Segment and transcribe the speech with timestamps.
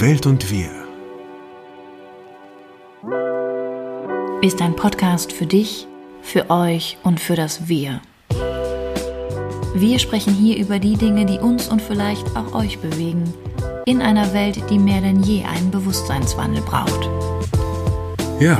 [0.00, 0.70] Welt und wir
[4.40, 5.86] ist ein Podcast für dich,
[6.22, 8.00] für euch und für das Wir.
[9.74, 13.34] Wir sprechen hier über die Dinge, die uns und vielleicht auch euch bewegen,
[13.84, 17.10] in einer Welt, die mehr denn je einen Bewusstseinswandel braucht.
[18.40, 18.58] Ja,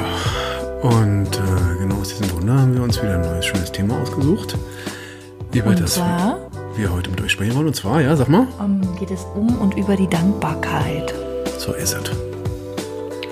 [0.82, 4.59] und äh, genau aus diesem Wunder haben wir uns wieder ein neues schönes Thema ausgesucht,
[5.54, 7.68] über Und das zwar wir heute mit euch sprechen wollen.
[7.68, 8.46] Und zwar, ja, sag mal.
[8.61, 11.14] ähm, geht es um und über die Dankbarkeit.
[11.61, 12.09] So ist es.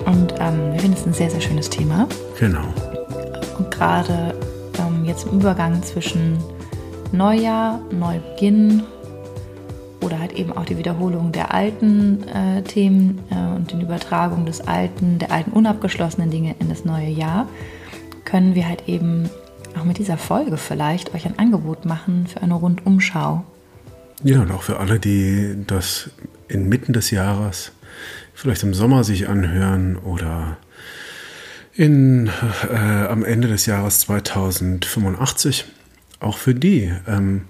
[0.05, 2.07] Und ähm, wir finden es ein sehr, sehr schönes Thema.
[2.39, 2.63] Genau.
[3.57, 4.35] Und gerade
[4.77, 6.37] ähm, jetzt im Übergang zwischen
[7.11, 8.83] Neujahr, Neubeginn
[10.01, 14.61] oder halt eben auch die Wiederholung der alten äh, Themen äh, und den Übertragung des
[14.61, 17.49] alten, der alten unabgeschlossenen Dinge in das neue Jahr,
[18.25, 19.27] können wir halt eben
[19.75, 23.43] auch mit dieser Folge vielleicht euch ein Angebot machen für eine Rundumschau.
[24.23, 26.11] Ja, und auch für alle, die das
[26.47, 27.71] inmitten des Jahres
[28.39, 30.57] vielleicht im Sommer sich anhören oder
[31.73, 32.31] in,
[32.71, 35.65] äh, am Ende des Jahres 2085.
[36.21, 37.41] Auch für die ähm,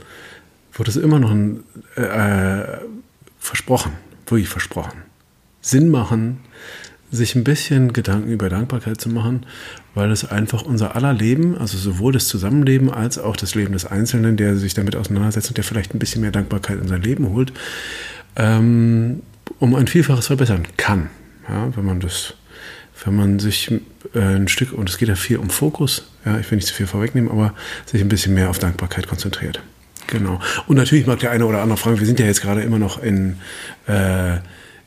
[0.74, 1.64] wird es immer noch ein,
[1.96, 2.80] äh,
[3.38, 3.94] versprochen,
[4.26, 5.04] wirklich versprochen,
[5.62, 6.40] Sinn machen,
[7.12, 9.46] sich ein bisschen Gedanken über Dankbarkeit zu machen,
[9.94, 13.86] weil es einfach unser aller Leben, also sowohl das Zusammenleben als auch das Leben des
[13.86, 17.30] Einzelnen, der sich damit auseinandersetzt und der vielleicht ein bisschen mehr Dankbarkeit in sein Leben
[17.30, 17.54] holt,
[18.36, 19.22] ähm,
[19.60, 21.10] um ein Vielfaches verbessern kann.
[21.48, 22.36] Ja, wenn man das,
[23.04, 23.72] wenn man sich
[24.14, 26.74] äh, ein Stück, und es geht ja viel um Fokus, ja, ich will nicht zu
[26.74, 27.54] viel vorwegnehmen, aber
[27.86, 29.62] sich ein bisschen mehr auf Dankbarkeit konzentriert.
[30.08, 30.40] Genau.
[30.68, 33.02] Und natürlich mag der eine oder andere fragen, wir sind ja jetzt gerade immer noch
[33.02, 33.38] in,
[33.88, 34.38] äh,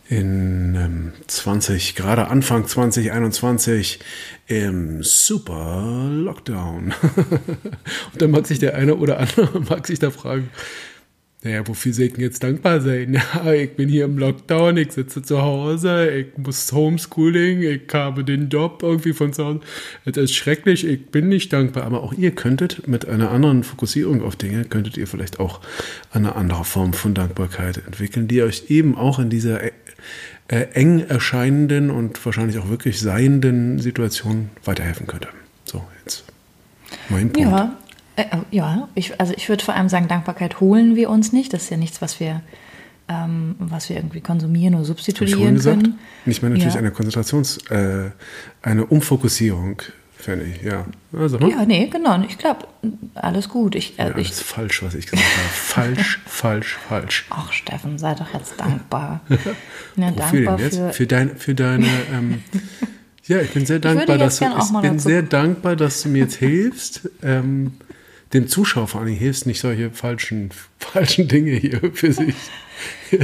[0.09, 4.01] in ähm, 20, gerade Anfang 2021
[4.47, 6.93] im Super Lockdown.
[8.13, 10.51] und dann mag sich der eine oder andere mag sich da fragen,
[11.45, 13.21] naja, wofür soll ich denn jetzt dankbar sein?
[13.45, 18.23] Ja, ich bin hier im Lockdown, ich sitze zu Hause, ich muss Homeschooling, ich habe
[18.23, 19.61] den Job irgendwie von zu Hause.
[20.05, 21.85] Es ist schrecklich, ich bin nicht dankbar.
[21.85, 25.61] Aber auch ihr könntet mit einer anderen Fokussierung auf Dinge, könntet ihr vielleicht auch
[26.13, 29.73] eine andere Form von Dankbarkeit entwickeln, die euch eben auch in dieser äh,
[30.49, 35.29] äh, eng erscheinenden und wahrscheinlich auch wirklich seienden Situation weiterhelfen könnte.
[35.65, 36.25] So, jetzt
[37.09, 37.51] mein Punkt.
[37.51, 37.77] Ja,
[38.17, 41.53] äh, ja ich, also ich würde vor allem sagen, Dankbarkeit holen wir uns nicht.
[41.53, 42.41] Das ist ja nichts, was wir,
[43.09, 45.83] ähm, was wir irgendwie konsumieren oder ich substituieren gesagt?
[45.83, 45.99] können.
[46.27, 46.81] Ich meine natürlich Ja.
[46.81, 48.11] eine Konzentrations-, äh,
[48.63, 49.83] eine Umfokussierung,
[50.17, 50.87] fände ich, ja.
[51.13, 51.51] Also, hm?
[51.51, 52.21] Ja, nee, genau.
[52.29, 52.69] Ich glaube,
[53.15, 53.75] alles gut.
[53.75, 55.49] Ich, äh, Ja, ich, alles falsch, was ich gesagt habe.
[55.53, 57.27] Falsch, falsch, falsch.
[57.31, 59.21] ach, Steffen, sei doch jetzt dankbar.
[59.29, 59.37] ja,
[59.97, 60.77] Wofür dankbar denn jetzt?
[60.77, 60.93] für.
[60.93, 61.89] Für, dein, für deine.
[62.13, 62.43] Ähm,
[63.27, 64.77] ja, ich bin sehr dankbar, jetzt dass du.
[64.77, 67.09] Ich bin sehr dankbar, dass du mir jetzt hilfst.
[67.23, 67.73] Ähm,
[68.33, 72.35] dem Zuschauer vor allem hilfst, nicht solche falschen, falschen Dinge hier für sich.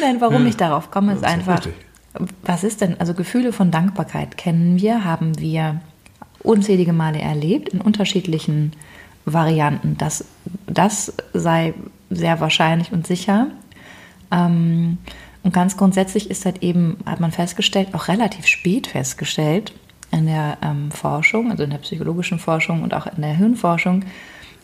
[0.00, 1.74] Nein, warum ich darauf komme, ist ist einfach, richtig.
[2.42, 5.80] was ist denn, also Gefühle von Dankbarkeit kennen wir, haben wir
[6.42, 8.72] unzählige Male erlebt in unterschiedlichen
[9.24, 9.96] Varianten.
[9.98, 10.24] Das,
[10.66, 11.74] das sei
[12.10, 13.48] sehr wahrscheinlich und sicher.
[14.30, 14.98] Ähm,
[15.42, 19.72] und ganz grundsätzlich ist halt eben, hat man festgestellt, auch relativ spät festgestellt
[20.10, 24.04] in der ähm, Forschung, also in der psychologischen Forschung und auch in der Hirnforschung,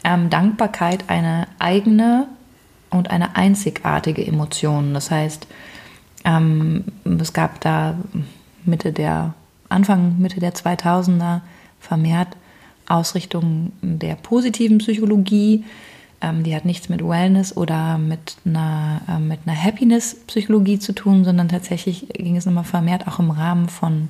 [0.05, 2.27] ähm, Dankbarkeit eine eigene
[2.91, 4.95] und eine einzigartige Emotion.
[4.95, 5.47] Das heißt,
[6.25, 7.97] ähm, es gab da
[8.65, 9.35] Mitte der,
[9.69, 11.41] Anfang, Mitte der 2000er
[11.81, 12.37] vermehrt
[12.87, 15.65] Ausrichtungen der positiven Psychologie.
[16.21, 21.25] Ähm, die hat nichts mit Wellness oder mit einer, äh, mit einer Happiness-Psychologie zu tun,
[21.25, 24.09] sondern tatsächlich ging es nochmal vermehrt auch im Rahmen von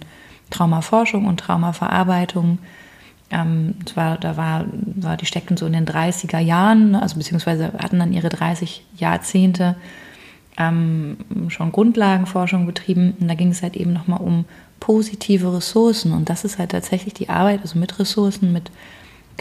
[0.51, 2.59] Traumaforschung und Traumaverarbeitung.
[3.33, 7.99] Ähm, zwar, da war, war, die steckten so in den 30er Jahren, also beziehungsweise hatten
[7.99, 9.77] dann ihre 30 Jahrzehnte
[10.59, 11.17] ähm,
[11.49, 13.15] schon Grundlagenforschung betrieben.
[13.19, 14.45] Und da ging es halt eben nochmal um
[14.81, 16.13] positive Ressourcen.
[16.13, 18.71] Und das ist halt tatsächlich die Arbeit, also mit Ressourcen, mit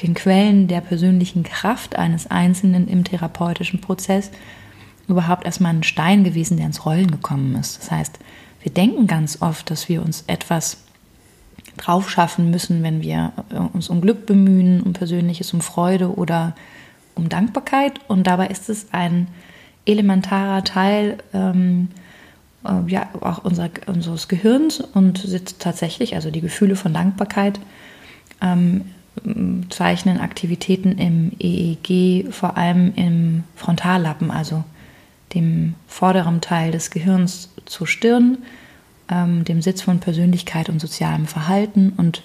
[0.01, 4.31] den Quellen der persönlichen Kraft eines Einzelnen im therapeutischen Prozess
[5.07, 7.77] überhaupt erstmal ein Stein gewesen, der ins Rollen gekommen ist.
[7.79, 8.19] Das heißt,
[8.61, 10.77] wir denken ganz oft, dass wir uns etwas
[11.77, 13.31] drauf schaffen müssen, wenn wir
[13.73, 16.55] uns um Glück bemühen, um Persönliches, um Freude oder
[17.15, 17.99] um Dankbarkeit.
[18.07, 19.27] Und dabei ist es ein
[19.85, 21.89] elementarer Teil ähm,
[22.65, 27.59] äh, ja, auch unser, unseres Gehirns und sitzt tatsächlich, also die Gefühle von Dankbarkeit
[28.41, 28.85] ähm,
[29.69, 34.63] zeichnen Aktivitäten im EEG vor allem im Frontallappen, also
[35.33, 38.37] dem vorderen Teil des Gehirns zur Stirn,
[39.11, 41.93] ähm, dem Sitz von Persönlichkeit und sozialem Verhalten.
[41.95, 42.23] Und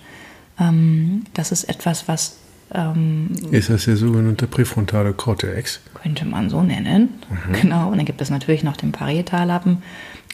[0.58, 2.38] ähm, das ist etwas, was
[2.74, 5.80] Ähm, ist das der sogenannte präfrontale Cortex?
[5.94, 7.10] Könnte man so nennen.
[7.30, 7.52] Mhm.
[7.52, 7.90] Genau.
[7.90, 9.82] Und dann gibt es natürlich noch den Parietallappen.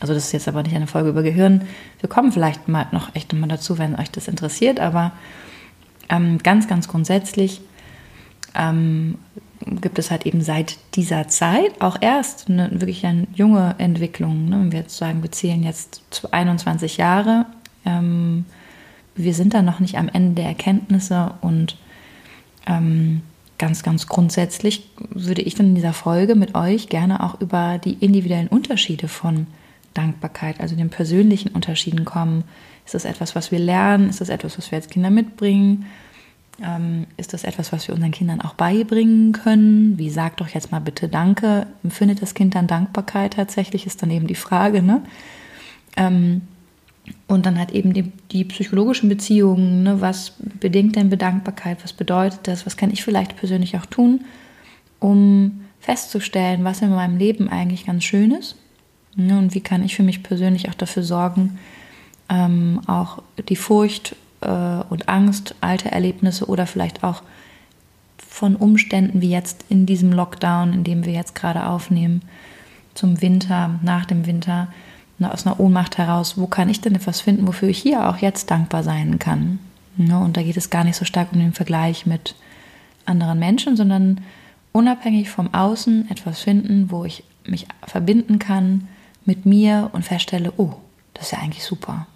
[0.00, 1.62] Also das ist jetzt aber nicht eine Folge über Gehirn.
[2.00, 4.80] Wir kommen vielleicht mal noch echt mal dazu, wenn euch das interessiert.
[4.80, 5.12] Aber
[6.08, 7.60] ähm, ganz, ganz grundsätzlich
[8.54, 9.18] ähm,
[9.80, 14.48] gibt es halt eben seit dieser Zeit auch erst eine, wirklich eine junge Entwicklung.
[14.48, 14.60] Ne?
[14.60, 17.46] Wenn wir jetzt sagen, wir zählen jetzt 21 Jahre.
[17.84, 18.44] Ähm,
[19.14, 21.76] wir sind da noch nicht am Ende der Erkenntnisse und
[22.66, 23.22] ähm,
[23.58, 27.94] ganz, ganz grundsätzlich würde ich dann in dieser Folge mit euch gerne auch über die
[27.94, 29.46] individuellen Unterschiede von
[29.94, 32.44] Dankbarkeit, also den persönlichen Unterschieden kommen.
[32.84, 34.08] Ist das etwas, was wir lernen?
[34.08, 35.86] Ist das etwas, was wir als Kinder mitbringen?
[36.60, 39.98] Ähm, ist das etwas, was wir unseren Kindern auch beibringen können?
[39.98, 41.66] Wie sagt doch jetzt mal bitte Danke?
[41.82, 43.86] Empfindet das Kind dann Dankbarkeit tatsächlich?
[43.86, 45.02] Ist dann eben die Frage, ne?
[45.96, 46.42] Ähm,
[47.26, 50.00] und dann halt eben die, die psychologischen Beziehungen, ne?
[50.00, 54.24] was bedingt denn Bedankbarkeit, was bedeutet das, was kann ich vielleicht persönlich auch tun,
[55.00, 58.56] um festzustellen, was in meinem Leben eigentlich ganz schön ist
[59.16, 59.36] ne?
[59.36, 61.58] und wie kann ich für mich persönlich auch dafür sorgen,
[62.28, 67.22] ähm, auch die Furcht äh, und Angst, alte Erlebnisse oder vielleicht auch
[68.28, 72.22] von Umständen wie jetzt in diesem Lockdown, in dem wir jetzt gerade aufnehmen,
[72.94, 74.68] zum Winter, nach dem Winter,
[75.18, 78.18] ne, aus einer Ohnmacht heraus, wo kann ich denn etwas finden, wofür ich hier auch
[78.18, 79.58] jetzt dankbar sein kann?
[79.96, 82.34] Ne, und da geht es gar nicht so stark um den Vergleich mit
[83.04, 84.20] anderen Menschen, sondern
[84.72, 88.88] unabhängig vom Außen etwas finden, wo ich mich verbinden kann
[89.24, 90.74] mit mir und feststelle, oh,
[91.14, 92.06] das ist ja eigentlich super.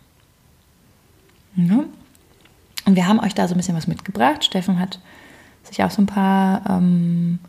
[2.86, 4.44] Und wir haben euch da so ein bisschen was mitgebracht.
[4.44, 5.00] Steffen hat
[5.64, 7.40] sich auch so ein paar, ähm,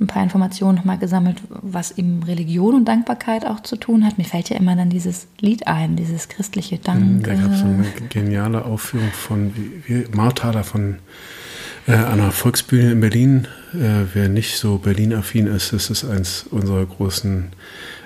[0.00, 4.18] ein paar Informationen nochmal gesammelt, was eben Religion und Dankbarkeit auch zu tun hat.
[4.18, 7.22] Mir fällt ja immer dann dieses Lied ein, dieses christliche Dank.
[7.22, 9.54] Da gab es so eine geniale Aufführung von
[10.12, 10.96] Marthaler von
[11.86, 13.46] äh, einer Volksbühne in Berlin.
[13.72, 17.50] Äh, wer nicht so Berlin-affin ist, das ist eins unserer großen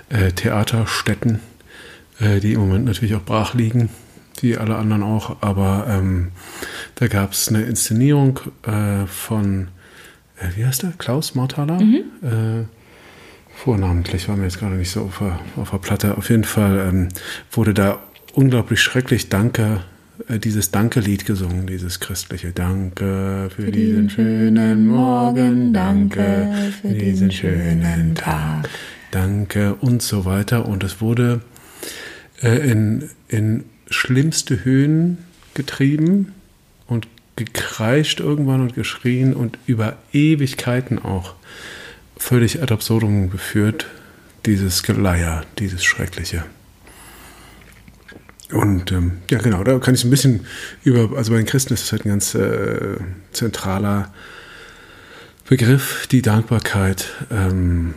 [0.09, 1.39] äh, Theaterstätten,
[2.19, 3.89] äh, die im Moment natürlich auch brach liegen
[4.43, 6.29] wie alle anderen auch, aber ähm,
[6.95, 9.69] da gab es eine Inszenierung äh, von,
[10.37, 10.93] äh, wie heißt der?
[10.97, 11.79] Klaus Mortaler?
[11.79, 12.03] Mhm.
[12.21, 12.65] Äh,
[13.55, 16.17] vornamentlich war mir jetzt gerade nicht so auf der, auf der Platte.
[16.17, 17.09] Auf jeden Fall ähm,
[17.51, 17.99] wurde da
[18.33, 19.81] unglaublich schrecklich Danke,
[20.27, 27.31] äh, dieses Danke-Lied gesungen, dieses christliche Danke für, für diesen schönen Morgen, Danke für diesen
[27.31, 28.69] schönen Tag,
[29.11, 30.65] Danke und so weiter.
[30.65, 31.41] Und es wurde
[32.41, 35.19] äh, in, in schlimmste Höhen
[35.53, 36.33] getrieben
[36.87, 41.35] und gekreischt irgendwann und geschrien und über Ewigkeiten auch
[42.17, 43.87] völlig ad absurdum geführt,
[44.45, 46.43] dieses Geleier, dieses Schreckliche.
[48.51, 50.45] Und ähm, ja, genau, da kann ich ein bisschen
[50.83, 52.97] über, also bei den Christen ist es halt ein ganz äh,
[53.31, 54.11] zentraler
[55.47, 57.09] Begriff, die Dankbarkeit.
[57.31, 57.93] Ähm,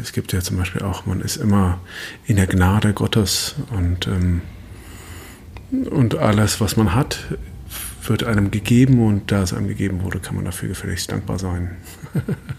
[0.00, 1.80] es gibt ja zum Beispiel auch, man ist immer
[2.26, 4.42] in der Gnade Gottes und, ähm,
[5.90, 7.18] und alles, was man hat,
[8.06, 11.76] wird einem gegeben und da es einem gegeben wurde, kann man dafür gefälligst dankbar sein.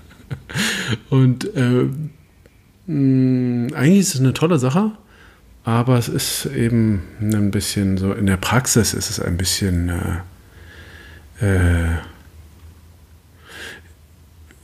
[1.10, 1.88] und äh,
[2.88, 4.92] eigentlich ist es eine tolle Sache,
[5.64, 11.46] aber es ist eben ein bisschen so, in der Praxis ist es ein bisschen äh,
[11.46, 11.98] äh,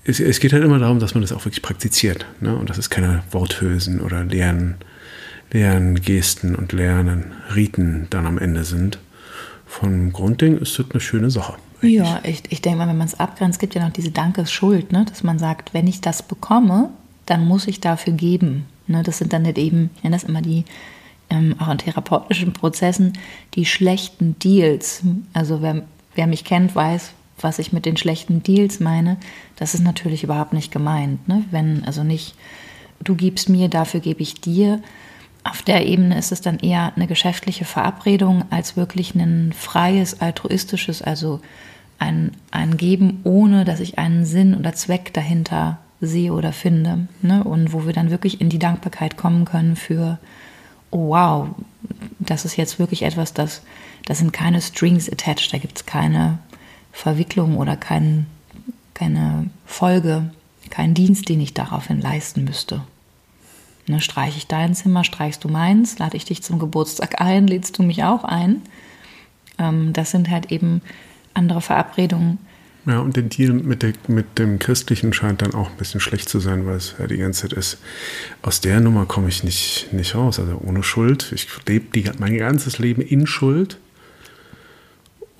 [0.05, 2.25] es, es, geht halt immer darum, dass man das auch wirklich praktiziert.
[2.41, 2.55] Ne?
[2.55, 4.75] Und dass es keine Worthülsen oder leeren,
[5.51, 8.99] leeren Gesten und leeren Riten dann am Ende sind.
[9.65, 11.55] Vom Grundding ist das eine schöne Sache.
[11.81, 11.95] Eigentlich.
[11.95, 15.05] Ja, ich, ich denke mal, wenn man es abgrenzt, gibt ja noch diese Dankesschuld, ne?
[15.07, 16.89] dass man sagt, wenn ich das bekomme,
[17.25, 18.65] dann muss ich dafür geben.
[18.87, 19.03] Ne?
[19.03, 20.65] Das sind dann nicht eben, ich nenne das immer die,
[21.29, 23.13] ähm, auch in therapeutischen Prozessen,
[23.55, 25.01] die schlechten Deals.
[25.33, 25.83] Also wer,
[26.15, 29.17] wer mich kennt, weiß, was ich mit den schlechten Deals meine,
[29.55, 31.27] das ist natürlich überhaupt nicht gemeint.
[31.27, 31.43] Ne?
[31.51, 32.35] Wenn, also nicht,
[33.03, 34.81] du gibst mir, dafür gebe ich dir.
[35.43, 41.01] Auf der Ebene ist es dann eher eine geschäftliche Verabredung als wirklich ein freies, altruistisches,
[41.01, 41.41] also
[41.99, 47.07] ein, ein Geben, ohne dass ich einen Sinn oder Zweck dahinter sehe oder finde.
[47.21, 47.43] Ne?
[47.43, 50.19] Und wo wir dann wirklich in die Dankbarkeit kommen können für,
[50.91, 51.47] oh wow,
[52.19, 53.61] das ist jetzt wirklich etwas, das,
[54.05, 56.39] das sind keine Strings attached, da gibt es keine
[56.91, 58.27] Verwicklung oder kein,
[59.03, 60.31] keine Folge,
[60.69, 62.81] kein Dienst, den ich daraufhin leisten müsste.
[63.85, 67.77] Ne, streiche ich dein Zimmer, streichst du meins, lade ich dich zum Geburtstag ein, lädst
[67.77, 68.61] du mich auch ein.
[69.59, 70.81] Ähm, das sind halt eben
[71.33, 72.37] andere Verabredungen.
[72.85, 76.29] Ja, und der Deal mit, der, mit dem Christlichen scheint dann auch ein bisschen schlecht
[76.29, 77.79] zu sein, weil es ja die ganze Zeit ist.
[78.41, 80.39] Aus der Nummer komme ich nicht, nicht raus.
[80.39, 81.33] Also ohne Schuld.
[81.33, 83.79] Ich lebe mein ganzes Leben in Schuld.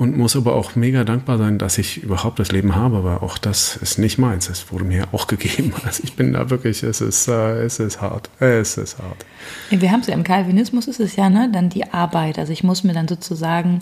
[0.03, 3.37] Und muss aber auch mega dankbar sein, dass ich überhaupt das Leben habe, weil auch
[3.37, 4.49] das ist nicht meins.
[4.49, 5.71] Es wurde mir auch gegeben.
[5.85, 8.29] Also ich bin da wirklich, es ist, äh, es ist hart.
[8.41, 9.25] Es ist hart.
[9.69, 12.37] Wir haben es ja im Calvinismus ist es ja, ne, dann die Arbeit.
[12.37, 13.79] Also ich muss mir dann sozusagen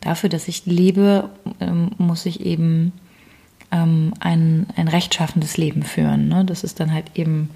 [0.00, 2.92] dafür, dass ich lebe, ähm, muss ich eben
[3.72, 6.28] ähm, ein, ein rechtschaffendes Leben führen.
[6.28, 6.44] Ne?
[6.44, 7.50] Das ist dann halt eben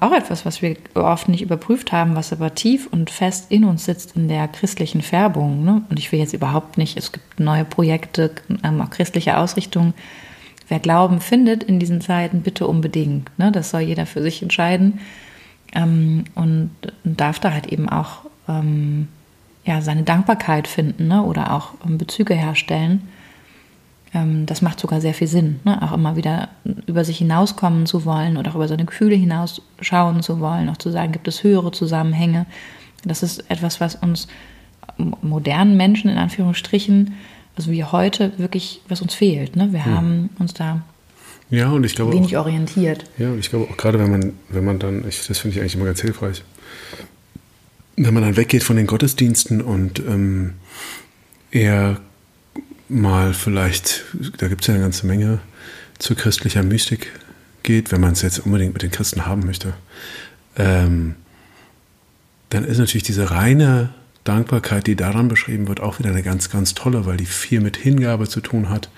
[0.00, 3.84] auch etwas, was wir oft nicht überprüft haben, was aber tief und fest in uns
[3.84, 5.64] sitzt in der christlichen Färbung.
[5.64, 5.82] Ne?
[5.88, 8.32] Und ich will jetzt überhaupt nicht, es gibt neue Projekte,
[8.64, 9.94] ähm, auch christliche Ausrichtungen.
[10.68, 13.30] Wer Glauben findet in diesen Zeiten, bitte unbedingt.
[13.38, 13.52] Ne?
[13.52, 15.00] Das soll jeder für sich entscheiden
[15.74, 16.70] ähm, und
[17.04, 19.08] darf da halt eben auch ähm,
[19.64, 21.22] ja, seine Dankbarkeit finden ne?
[21.22, 23.08] oder auch ähm, Bezüge herstellen
[24.12, 25.80] das macht sogar sehr viel Sinn, ne?
[25.82, 26.48] auch immer wieder
[26.86, 30.90] über sich hinauskommen zu wollen oder auch über seine Gefühle hinausschauen zu wollen, auch zu
[30.90, 32.46] sagen, gibt es höhere Zusammenhänge.
[33.04, 34.26] Das ist etwas, was uns
[34.96, 37.14] modernen Menschen in Anführungsstrichen,
[37.56, 39.54] also wie heute, wirklich, was uns fehlt.
[39.54, 39.72] Ne?
[39.72, 39.94] Wir hm.
[39.94, 40.82] haben uns da
[41.50, 43.04] ja, und ich glaube wenig auch, orientiert.
[43.18, 45.60] Ja, und ich glaube auch gerade, wenn man, wenn man dann, ich, das finde ich
[45.60, 46.44] eigentlich immer ganz hilfreich,
[47.96, 50.54] wenn man dann weggeht von den Gottesdiensten und ähm,
[51.50, 52.00] eher
[52.90, 54.04] mal vielleicht,
[54.38, 55.40] da gibt es ja eine ganze Menge,
[55.98, 57.12] zu christlicher Mystik
[57.62, 59.74] geht, wenn man es jetzt unbedingt mit den Christen haben möchte,
[60.56, 61.14] ähm,
[62.48, 63.90] dann ist natürlich diese reine
[64.30, 67.76] Dankbarkeit, die daran beschrieben wird, auch wieder eine ganz, ganz tolle, weil die viel mit
[67.76, 68.88] Hingabe zu tun hat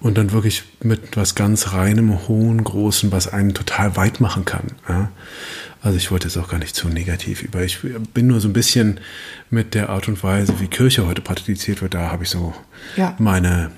[0.00, 4.72] und dann wirklich mit was ganz reinem, hohen, großen, was einen total weit machen kann.
[4.88, 5.12] Ja?
[5.80, 7.62] Also ich wollte jetzt auch gar nicht zu negativ über.
[7.62, 7.78] Ich
[8.14, 8.98] bin nur so ein bisschen
[9.48, 12.52] mit der Art und Weise, wie Kirche heute praktiziert wird, da habe ich so
[12.96, 13.14] ja.
[13.20, 13.70] meine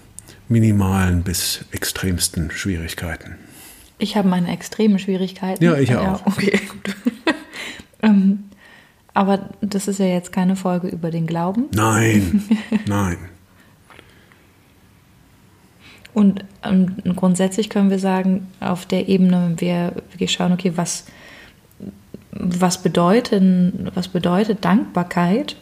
[0.48, 3.34] minimalen bis extremsten Schwierigkeiten.
[3.98, 5.62] Ich habe meine extremen Schwierigkeiten.
[5.62, 6.20] Ja, ich auch.
[6.20, 6.96] Ja, okay, gut.
[8.02, 8.44] ähm,
[9.16, 11.64] aber das ist ja jetzt keine Folge über den Glauben.
[11.74, 12.44] Nein,
[12.86, 13.16] nein.
[16.12, 21.06] Und ähm, grundsätzlich können wir sagen, auf der Ebene, wenn wir wirklich schauen, okay, was
[22.38, 25.56] was, bedeuten, was bedeutet Dankbarkeit?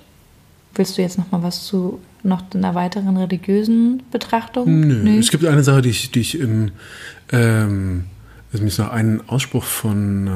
[0.75, 4.81] Willst du jetzt noch mal was zu noch einer weiteren religiösen Betrachtung?
[4.81, 4.95] Nö.
[5.05, 5.19] Nö.
[5.19, 6.73] Es gibt eine Sache, die ich, die ich im
[7.31, 8.07] ähm,
[8.53, 10.31] mir ist noch ein Ausspruch von äh,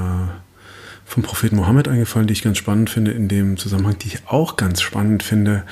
[1.08, 4.56] vom Propheten Mohammed eingefallen, die ich ganz spannend finde in dem Zusammenhang, die ich auch
[4.56, 5.64] ganz spannend finde,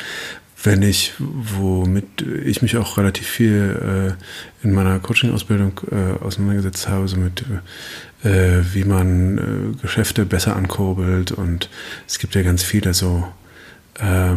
[0.64, 4.16] wenn ich, womit ich mich auch relativ viel
[4.62, 7.44] äh, in meiner Coaching-Ausbildung äh, auseinandergesetzt habe, so mit
[8.24, 11.68] äh, wie man äh, Geschäfte besser ankurbelt und
[12.08, 13.28] es gibt ja ganz viele so
[14.00, 14.36] äh,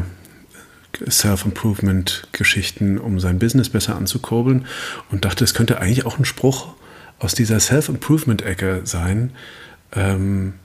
[1.10, 4.66] Self-Improvement-Geschichten, um sein Business besser anzukurbeln
[5.12, 6.76] und dachte, es könnte eigentlich auch ein Spruch
[7.20, 9.32] aus dieser Self-Improvement-Ecke sein.
[9.94, 10.56] Ähm,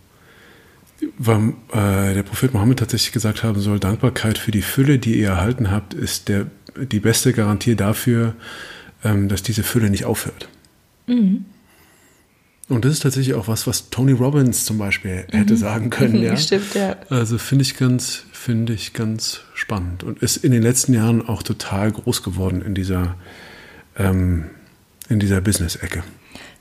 [1.18, 5.28] weil äh, der Prophet Mohammed tatsächlich gesagt haben soll, Dankbarkeit für die Fülle, die ihr
[5.28, 6.46] erhalten habt, ist der,
[6.76, 8.34] die beste Garantie dafür,
[9.04, 10.48] ähm, dass diese Fülle nicht aufhört.
[11.06, 11.44] Mhm.
[12.68, 15.36] Und das ist tatsächlich auch was, was Tony Robbins zum Beispiel mhm.
[15.36, 16.22] hätte sagen können.
[16.22, 16.36] Ja?
[16.38, 16.96] Stimmt, ja.
[17.10, 21.42] Also finde ich ganz, finde ich ganz spannend und ist in den letzten Jahren auch
[21.42, 23.16] total groß geworden in dieser,
[23.96, 24.46] ähm,
[25.08, 26.02] in dieser Business-Ecke.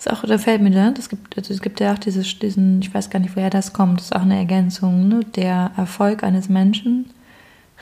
[0.04, 0.94] Ist auch, da fällt mir, ne?
[0.94, 3.72] das gibt, also es gibt ja auch dieses, diesen, ich weiß gar nicht, woher das
[3.72, 5.08] kommt, das ist auch eine Ergänzung.
[5.08, 5.22] Ne?
[5.38, 7.06] Der Erfolg eines Menschen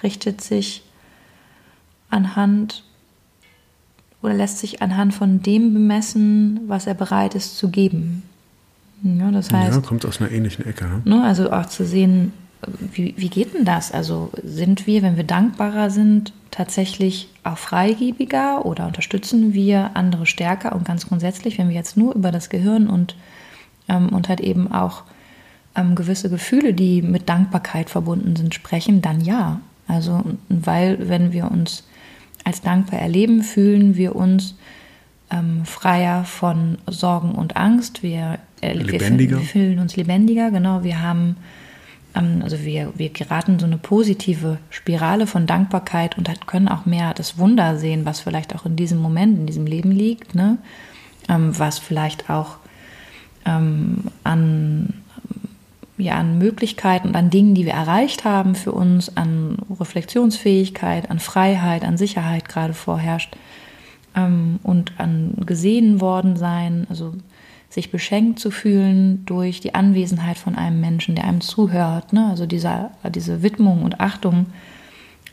[0.04, 0.84] richtet sich
[2.12, 2.84] anhand
[4.22, 8.22] oder lässt sich anhand von dem bemessen, was er bereit ist zu geben.
[9.02, 10.86] Ja, das heißt, ja, kommt aus einer ähnlichen Ecke.
[10.86, 11.02] Ne?
[11.04, 12.34] ne also auch zu sehen,
[12.94, 13.92] wie, wie geht denn das?
[13.92, 20.76] Also sind wir, wenn wir dankbarer sind, tatsächlich auch freigebiger oder unterstützen wir andere stärker?
[20.76, 23.16] Und ganz grundsätzlich, wenn wir jetzt nur über das Gehirn und,
[23.88, 25.04] ähm, und halt eben auch
[25.76, 29.62] ähm, gewisse Gefühle, die mit Dankbarkeit verbunden sind, sprechen, dann ja.
[29.88, 31.84] Also, weil wenn wir uns
[32.44, 34.56] als dankbar erleben, fühlen wir uns
[35.32, 38.04] ähm, freier von Sorgen und Angst.
[38.04, 39.40] Wir, äh, lebendiger.
[39.40, 40.84] Wir, fühlen uns lebendiger, genau.
[40.84, 41.38] Wir haben,
[42.14, 47.38] also wir, wir geraten so eine positive Spirale von Dankbarkeit und können auch mehr das
[47.38, 50.58] Wunder sehen, was vielleicht auch in diesem Moment, in diesem Leben liegt, ne?
[51.30, 52.58] Ähm, was vielleicht auch
[53.46, 54.94] ähm, an
[56.02, 61.20] ja, an Möglichkeiten und an Dingen, die wir erreicht haben für uns, an Reflexionsfähigkeit, an
[61.20, 63.36] Freiheit, an Sicherheit gerade vorherrscht
[64.16, 67.14] ähm, und an gesehen worden sein, also
[67.72, 72.28] sich beschenkt zu fühlen durch die Anwesenheit von einem Menschen, der einem zuhört, ne?
[72.30, 74.48] also dieser, diese Widmung und Achtung,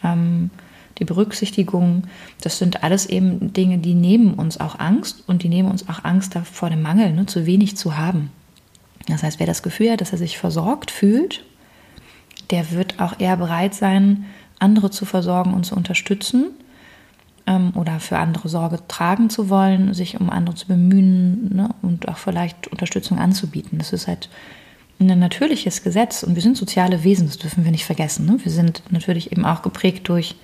[0.04, 0.50] ähm,
[0.98, 2.04] die Berücksichtigung,
[2.40, 6.04] das sind alles eben Dinge, die nehmen uns auch Angst und die nehmen uns auch
[6.04, 7.26] Angst vor dem Mangel, ne?
[7.26, 8.30] zu wenig zu haben.
[9.08, 11.44] Das heißt, wer das Gefühl hat, dass er sich versorgt fühlt,
[12.50, 14.26] der wird auch eher bereit sein,
[14.60, 16.50] andere zu versorgen und zu unterstützen,
[17.48, 22.06] ähm, oder für andere Sorge tragen zu wollen, sich um andere zu bemühen ne, und
[22.06, 23.78] auch vielleicht Unterstützung anzubieten.
[23.78, 24.28] Das ist halt
[25.00, 28.26] ein natürliches Gesetz und wir sind soziale Wesen, das dürfen wir nicht vergessen.
[28.26, 28.38] Ne?
[28.42, 30.36] Wir sind natürlich eben auch geprägt durch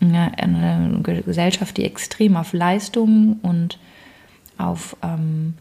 [0.00, 3.78] eine, eine Gesellschaft, die extrem auf Leistung und
[4.58, 5.54] auf ähm,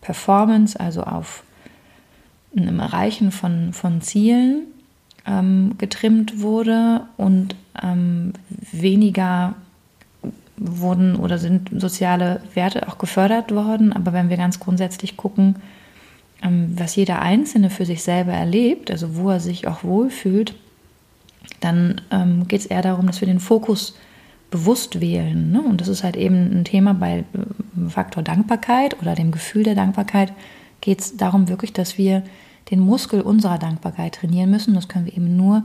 [0.00, 1.44] Performance, also auf
[2.56, 4.62] einem Erreichen von, von Zielen
[5.26, 8.32] ähm, getrimmt wurde und ähm,
[8.72, 9.54] weniger
[10.56, 13.92] wurden oder sind soziale Werte auch gefördert worden.
[13.92, 15.56] Aber wenn wir ganz grundsätzlich gucken,
[16.42, 20.54] ähm, was jeder Einzelne für sich selber erlebt, also wo er sich auch wohlfühlt,
[21.60, 23.96] dann ähm, geht es eher darum, dass wir den Fokus
[24.50, 25.50] bewusst wählen.
[25.50, 25.62] Ne?
[25.62, 29.74] Und das ist halt eben ein Thema bei äh, Faktor Dankbarkeit oder dem Gefühl der
[29.74, 30.32] Dankbarkeit,
[30.80, 32.22] geht es darum wirklich, dass wir
[32.70, 34.74] den Muskel unserer Dankbarkeit trainieren müssen.
[34.74, 35.64] Das können wir eben nur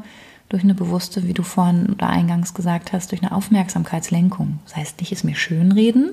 [0.49, 4.59] durch eine bewusste, wie du vorhin oder eingangs gesagt hast, durch eine Aufmerksamkeitslenkung.
[4.65, 6.11] Das heißt nicht, es mir schönreden,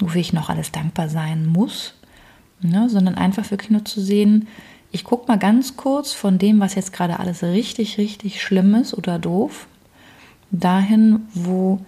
[0.00, 1.94] wofür ich noch alles dankbar sein muss,
[2.60, 4.48] ne, sondern einfach wirklich nur zu sehen,
[4.92, 8.92] ich gucke mal ganz kurz von dem, was jetzt gerade alles richtig, richtig schlimm ist
[8.92, 9.68] oder doof,
[10.50, 11.80] dahin, wo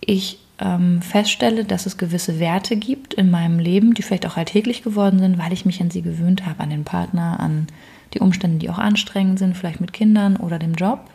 [0.00, 4.84] ich ähm, feststelle, dass es gewisse Werte gibt in meinem Leben, die vielleicht auch alltäglich
[4.84, 7.66] geworden sind, weil ich mich an sie gewöhnt habe, an den Partner, an
[8.14, 11.10] die Umstände, die auch anstrengend sind, vielleicht mit Kindern oder dem Job,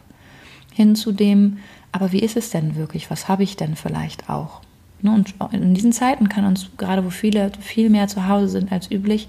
[0.73, 1.57] hin zu dem,
[1.91, 3.09] aber wie ist es denn wirklich?
[3.09, 4.61] Was habe ich denn vielleicht auch?
[5.01, 8.71] Ne, und in diesen Zeiten kann uns, gerade wo viele viel mehr zu Hause sind
[8.71, 9.27] als üblich,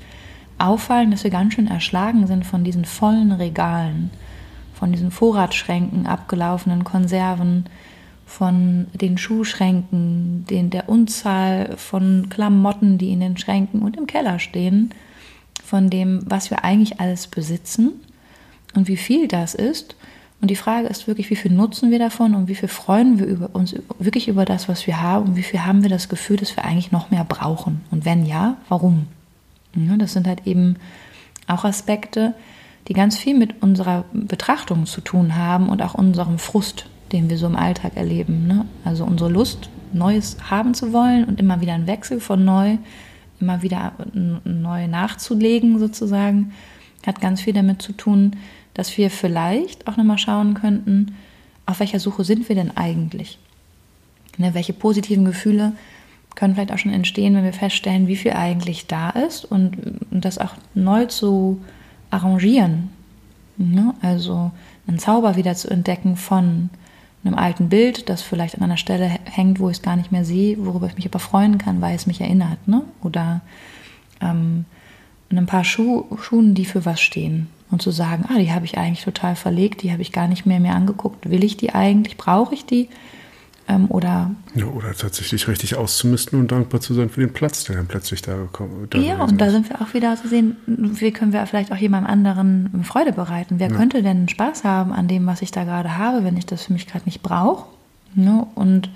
[0.59, 4.11] auffallen, dass wir ganz schön erschlagen sind von diesen vollen Regalen,
[4.75, 7.67] von diesen Vorratsschränken, abgelaufenen Konserven,
[8.27, 14.39] von den Schuhschränken, den, der Unzahl von Klamotten, die in den Schränken und im Keller
[14.39, 14.91] stehen,
[15.69, 17.93] von dem, was wir eigentlich alles besitzen
[18.75, 19.97] und wie viel das ist.
[20.41, 23.27] Und die Frage ist wirklich, wie viel nutzen wir davon und wie viel freuen wir
[23.27, 26.39] über uns wirklich über das, was wir haben und wie viel haben wir das Gefühl,
[26.39, 27.83] dass wir eigentlich noch mehr brauchen?
[27.91, 29.09] Und wenn ja, warum?
[29.75, 30.77] Ja, das sind halt eben
[31.47, 32.35] auch Aspekte,
[32.87, 37.37] die ganz viel mit unserer Betrachtung zu tun haben und auch unserem Frust, den wir
[37.37, 38.47] so im Alltag erleben.
[38.47, 38.65] Ne?
[38.85, 42.79] Also unsere Lust, Neues haben zu wollen und immer wieder ein Wechsel von neu,
[43.41, 43.93] immer wieder
[44.45, 46.53] neu nachzulegen sozusagen,
[47.07, 48.37] hat ganz viel damit zu tun,
[48.75, 51.15] dass wir vielleicht auch nochmal schauen könnten,
[51.67, 53.39] auf welcher Suche sind wir denn eigentlich?
[54.39, 55.73] Ne, welche positiven Gefühle
[56.35, 59.77] können vielleicht auch schon entstehen, wenn wir feststellen, wie viel eigentlich da ist und,
[60.11, 61.61] und das auch neu zu
[62.11, 62.91] arrangieren.
[63.57, 63.95] Ne?
[64.03, 64.53] Also
[64.87, 66.71] einen Zauber wieder zu entdecken von
[67.29, 70.25] einem alten Bild, das vielleicht an einer Stelle hängt, wo ich es gar nicht mehr
[70.25, 72.67] sehe, worüber ich mich aber freuen kann, weil es mich erinnert.
[72.67, 72.83] Ne?
[73.03, 73.43] Oder
[74.21, 74.65] ähm,
[75.31, 77.49] ein paar Schuh, Schuhen, die für was stehen.
[77.71, 80.47] Und zu sagen, ah, die habe ich eigentlich total verlegt, die habe ich gar nicht
[80.47, 81.29] mehr mehr angeguckt.
[81.31, 82.17] Will ich die eigentlich?
[82.17, 82.89] Brauche ich die?
[83.71, 87.77] Ähm, oder, ja, oder tatsächlich richtig auszumisten und dankbar zu sein für den Platz, der
[87.77, 88.99] dann plötzlich da gekommen ist.
[88.99, 92.11] Ja, und da sind wir auch wieder zu sehen, wie können wir vielleicht auch jemandem
[92.11, 93.57] anderen Freude bereiten.
[93.59, 93.77] Wer ja.
[93.77, 96.73] könnte denn Spaß haben an dem, was ich da gerade habe, wenn ich das für
[96.73, 97.67] mich gerade nicht brauche?
[98.15, 98.47] Ne?
[98.55, 98.89] Und,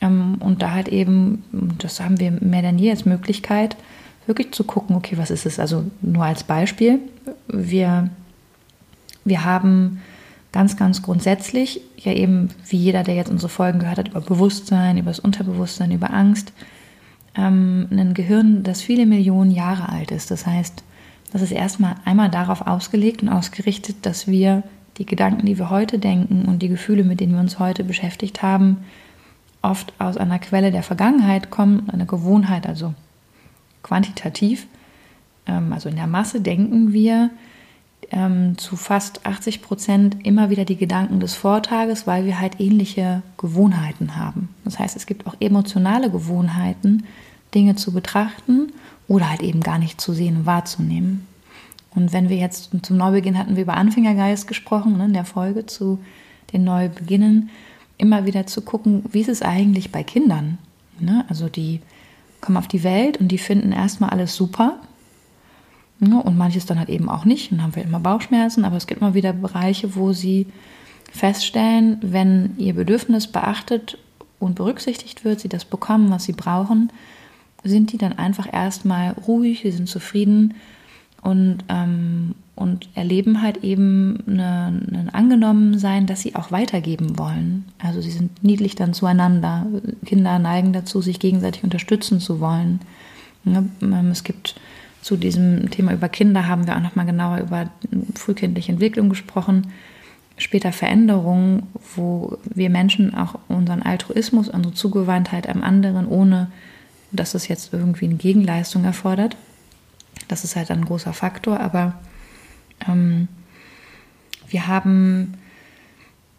[0.00, 1.44] ähm, und da halt eben,
[1.78, 3.76] das haben wir mehr denn je als Möglichkeit,
[4.26, 5.60] wirklich zu gucken, okay, was ist es?
[5.60, 6.98] Also nur als Beispiel,
[7.46, 8.10] wir,
[9.24, 10.00] wir haben
[10.52, 14.98] ganz, ganz grundsätzlich, ja eben wie jeder, der jetzt unsere Folgen gehört hat, über Bewusstsein,
[14.98, 16.52] über das Unterbewusstsein, über Angst,
[17.36, 20.30] ähm, ein Gehirn, das viele Millionen Jahre alt ist.
[20.30, 20.82] Das heißt,
[21.32, 24.64] das ist erstmal einmal darauf ausgelegt und ausgerichtet, dass wir
[24.98, 28.42] die Gedanken, die wir heute denken und die Gefühle, mit denen wir uns heute beschäftigt
[28.42, 28.78] haben,
[29.62, 32.94] oft aus einer Quelle der Vergangenheit kommen, einer Gewohnheit, also
[33.82, 34.66] quantitativ.
[35.46, 37.30] Ähm, also in der Masse denken wir,
[38.10, 43.22] ähm, zu fast 80 Prozent immer wieder die Gedanken des Vortages, weil wir halt ähnliche
[43.36, 44.48] Gewohnheiten haben.
[44.64, 47.04] Das heißt, es gibt auch emotionale Gewohnheiten,
[47.54, 48.72] Dinge zu betrachten
[49.08, 51.26] oder halt eben gar nicht zu sehen und wahrzunehmen.
[51.94, 55.66] Und wenn wir jetzt zum Neubeginn hatten wir über Anfängergeist gesprochen, ne, in der Folge
[55.66, 55.98] zu
[56.52, 57.50] den Neubeginnen,
[57.98, 60.58] immer wieder zu gucken, wie ist es eigentlich bei Kindern?
[60.98, 61.24] Ne?
[61.28, 61.80] Also die
[62.40, 64.78] kommen auf die Welt und die finden erstmal alles super?
[66.00, 67.52] Und manches dann halt eben auch nicht.
[67.52, 70.46] Dann haben wir immer Bauchschmerzen, aber es gibt immer wieder Bereiche, wo sie
[71.12, 73.98] feststellen, wenn ihr Bedürfnis beachtet
[74.38, 76.90] und berücksichtigt wird, sie das bekommen, was sie brauchen,
[77.62, 80.54] sind die dann einfach erstmal ruhig, sie sind zufrieden
[81.22, 87.66] und, ähm, und erleben halt eben ein Angenommensein, dass sie auch weitergeben wollen.
[87.78, 89.66] Also sie sind niedlich dann zueinander.
[90.06, 92.80] Kinder neigen dazu, sich gegenseitig unterstützen zu wollen.
[93.44, 93.68] Ne?
[93.82, 94.56] Ähm, es gibt
[95.02, 97.70] zu diesem Thema über Kinder haben wir auch nochmal genauer über
[98.14, 99.72] frühkindliche Entwicklung gesprochen.
[100.36, 101.64] später Veränderungen,
[101.96, 106.50] wo wir Menschen auch unseren Altruismus, unsere Zugewandtheit am anderen, ohne
[107.12, 109.36] dass es jetzt irgendwie eine Gegenleistung erfordert.
[110.28, 111.94] Das ist halt ein großer Faktor, aber
[112.88, 113.28] ähm,
[114.48, 115.34] wir haben,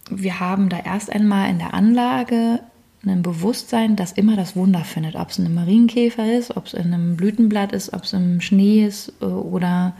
[0.10, 2.62] wir haben da erst einmal in der Anlage
[3.04, 6.74] ein Bewusstsein, das immer das Wunder findet, ob es in einem Marienkäfer ist, ob es
[6.74, 9.94] in einem Blütenblatt ist, ob es im Schnee ist äh, oder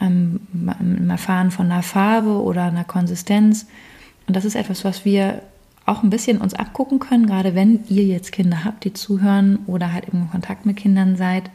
[0.00, 3.66] ähm, im Erfahren von einer Farbe oder einer Konsistenz.
[4.26, 5.42] Und das ist etwas, was wir
[5.86, 9.92] auch ein bisschen uns abgucken können, gerade wenn ihr jetzt Kinder habt, die zuhören oder
[9.92, 11.50] halt im Kontakt mit Kindern seid,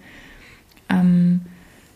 [0.90, 1.42] ähm,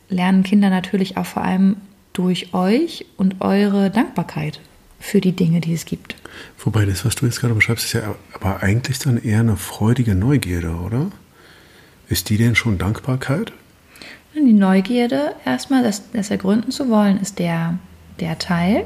[0.09, 1.77] lernen Kinder natürlich auch vor allem
[2.13, 4.59] durch euch und eure Dankbarkeit
[4.99, 6.15] für die Dinge, die es gibt.
[6.59, 10.15] Wobei das, was du jetzt gerade beschreibst, ist ja aber eigentlich dann eher eine freudige
[10.15, 11.11] Neugierde, oder?
[12.09, 13.51] Ist die denn schon Dankbarkeit?
[14.33, 17.79] Die Neugierde erstmal, das, das ergründen zu wollen, ist der,
[18.19, 18.85] der Teil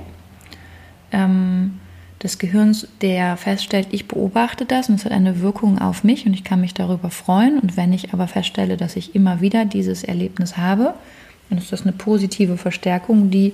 [1.11, 1.79] ähm,
[2.23, 6.33] des Gehirns, der feststellt, ich beobachte das und es hat eine Wirkung auf mich und
[6.33, 7.59] ich kann mich darüber freuen.
[7.59, 10.93] Und wenn ich aber feststelle, dass ich immer wieder dieses Erlebnis habe,
[11.49, 13.53] dann ist das eine positive Verstärkung, die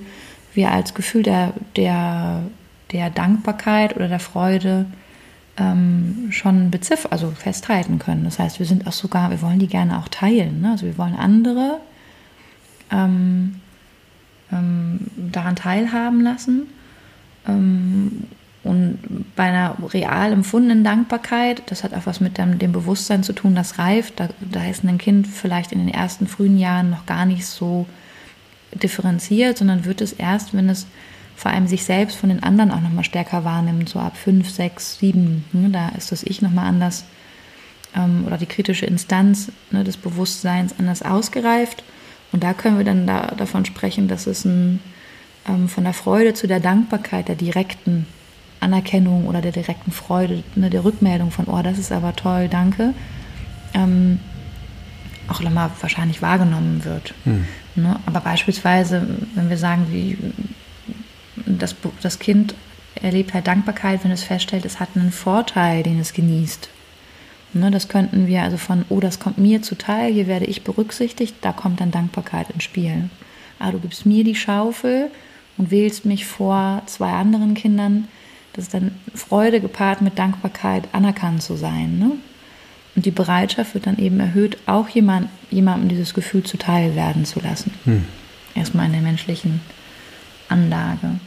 [0.54, 2.42] wir als Gefühl der, der,
[2.92, 4.86] der Dankbarkeit oder der Freude
[5.56, 8.24] ähm, schon beziffern, also festhalten können.
[8.24, 10.60] Das heißt, wir sind auch sogar, wir wollen die gerne auch teilen.
[10.60, 10.72] Ne?
[10.72, 11.80] Also wir wollen andere
[12.90, 13.60] ähm,
[14.52, 16.68] ähm, daran teilhaben lassen.
[17.46, 18.24] Ähm,
[18.64, 18.98] und
[19.34, 23.54] bei einer real empfundenen Dankbarkeit, das hat auch was mit dem, dem Bewusstsein zu tun,
[23.54, 24.20] das reift.
[24.20, 27.86] Da, da ist ein Kind vielleicht in den ersten frühen Jahren noch gar nicht so
[28.74, 30.86] differenziert, sondern wird es erst, wenn es
[31.36, 34.98] vor allem sich selbst von den anderen auch nochmal stärker wahrnimmt, so ab fünf, sechs,
[34.98, 35.44] sieben.
[35.52, 37.04] Ne, da ist das Ich nochmal anders
[37.94, 41.84] ähm, oder die kritische Instanz ne, des Bewusstseins anders ausgereift.
[42.32, 44.80] Und da können wir dann da, davon sprechen, dass es ein,
[45.48, 48.06] ähm, von der Freude zu der Dankbarkeit, der direkten
[48.60, 52.94] Anerkennung oder der direkten Freude, ne, der Rückmeldung von, oh, das ist aber toll, danke,
[53.74, 54.18] ähm,
[55.28, 57.14] auch nochmal wahrscheinlich wahrgenommen wird.
[57.24, 57.46] Hm.
[57.82, 57.98] Ne?
[58.06, 60.18] Aber beispielsweise, wenn wir sagen, wie
[61.46, 62.54] das, das Kind
[62.94, 66.68] erlebt halt Dankbarkeit, wenn es feststellt, es hat einen Vorteil, den es genießt.
[67.54, 71.36] Ne, das könnten wir also von, oh, das kommt mir zuteil, hier werde ich berücksichtigt,
[71.40, 73.08] da kommt dann Dankbarkeit ins Spiel.
[73.58, 75.10] Ah, du gibst mir die Schaufel
[75.56, 78.08] und wählst mich vor zwei anderen Kindern.
[78.52, 81.98] Das ist dann Freude gepaart mit Dankbarkeit, anerkannt zu sein.
[81.98, 82.12] Ne?
[82.98, 87.38] Und die Bereitschaft wird dann eben erhöht, auch jemand, jemandem dieses Gefühl zuteil werden zu
[87.38, 87.72] lassen.
[87.84, 88.04] Hm.
[88.56, 89.60] Erstmal in der menschlichen
[90.48, 91.20] Anlage.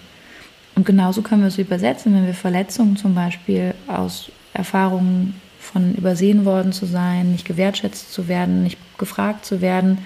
[0.76, 6.44] Und genauso können wir es übersetzen, wenn wir Verletzungen zum Beispiel aus Erfahrungen von übersehen
[6.44, 10.00] worden zu sein, nicht gewertschätzt zu werden, nicht gefragt zu werden,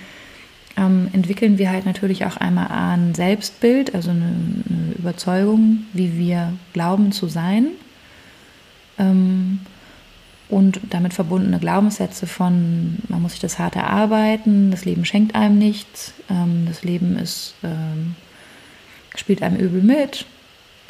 [0.77, 4.25] ähm, entwickeln wir halt natürlich auch einmal ein Selbstbild, also eine,
[4.69, 7.69] eine Überzeugung, wie wir glauben zu sein.
[8.99, 9.61] Ähm,
[10.49, 15.57] und damit verbundene Glaubenssätze von, man muss sich das hart erarbeiten, das Leben schenkt einem
[15.57, 18.15] nichts, ähm, das Leben ist, ähm,
[19.15, 20.25] spielt einem übel mit,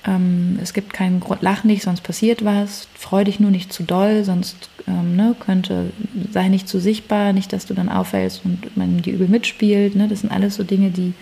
[0.07, 3.83] ähm, es gibt keinen Grund, lach nicht, sonst passiert was, freu dich nur nicht zu
[3.83, 5.91] doll, sonst ähm, ne, könnte,
[6.31, 9.95] sei nicht zu sichtbar, nicht, dass du dann auffällst und man die übel mitspielt.
[9.95, 10.07] Ne?
[10.07, 11.13] Das sind alles so Dinge, die,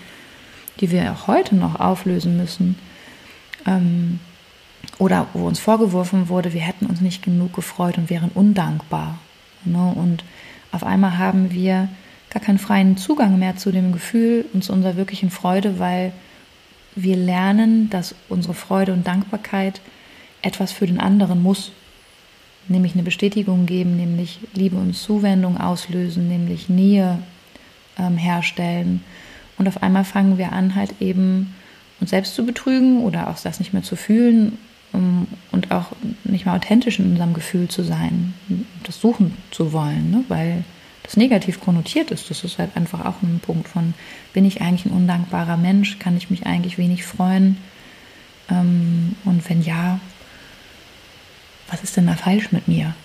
[0.79, 2.75] die wir auch heute noch auflösen müssen.
[4.99, 9.19] Oder wo uns vorgeworfen wurde, wir hätten uns nicht genug gefreut und wären undankbar.
[9.65, 9.93] Ne?
[9.95, 10.23] Und
[10.71, 11.89] auf einmal haben wir
[12.29, 16.13] gar keinen freien Zugang mehr zu dem Gefühl und zu unserer wirklichen Freude, weil
[16.95, 19.81] wir lernen, dass unsere Freude und Dankbarkeit
[20.41, 21.71] etwas für den anderen muss,
[22.67, 27.19] nämlich eine Bestätigung geben, nämlich Liebe und Zuwendung auslösen, nämlich Nähe
[27.97, 29.03] ähm, herstellen.
[29.57, 31.55] Und auf einmal fangen wir an, halt eben
[31.99, 34.57] uns selbst zu betrügen oder auch das nicht mehr zu fühlen
[34.93, 35.87] und auch
[36.23, 38.33] nicht mehr authentisch in unserem Gefühl zu sein,
[38.83, 40.23] das suchen zu wollen, ne?
[40.27, 40.63] weil
[41.03, 42.29] das negativ konnotiert ist.
[42.29, 43.93] Das ist halt einfach auch ein Punkt von,
[44.33, 45.99] bin ich eigentlich ein undankbarer Mensch?
[45.99, 47.57] Kann ich mich eigentlich wenig freuen?
[48.49, 49.99] Ähm, und wenn ja,
[51.69, 52.95] was ist denn da falsch mit mir?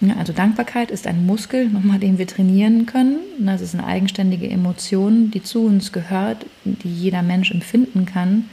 [0.00, 3.18] Ja, also Dankbarkeit ist ein Muskel, nochmal, den wir trainieren können.
[3.38, 8.48] Das ist eine eigenständige Emotion, die zu uns gehört, die jeder Mensch empfinden kann.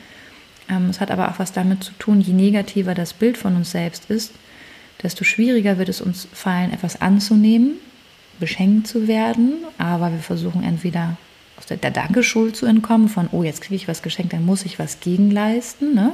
[0.70, 3.72] Ähm, es hat aber auch was damit zu tun, je negativer das Bild von uns
[3.72, 4.34] selbst ist,
[5.04, 7.74] desto schwieriger wird es uns fallen, etwas anzunehmen
[8.40, 11.18] beschenkt zu werden, aber wir versuchen entweder
[11.58, 14.78] aus der, Dankeschuld zu entkommen, von, oh, jetzt kriege ich was geschenkt, dann muss ich
[14.78, 15.94] was gegenleisten.
[15.94, 16.12] Ne?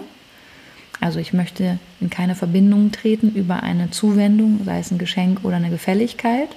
[1.00, 5.56] Also ich möchte in keine Verbindung treten über eine Zuwendung, sei es ein Geschenk oder
[5.56, 6.50] eine Gefälligkeit.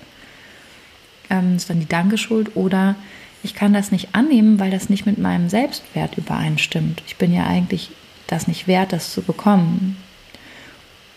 [1.30, 2.54] Ähm, ist dann die Dankeschuld.
[2.56, 2.96] Oder
[3.44, 7.02] ich kann das nicht annehmen, weil das nicht mit meinem Selbstwert übereinstimmt.
[7.06, 7.90] Ich bin ja eigentlich
[8.26, 9.98] das nicht wert, das zu bekommen.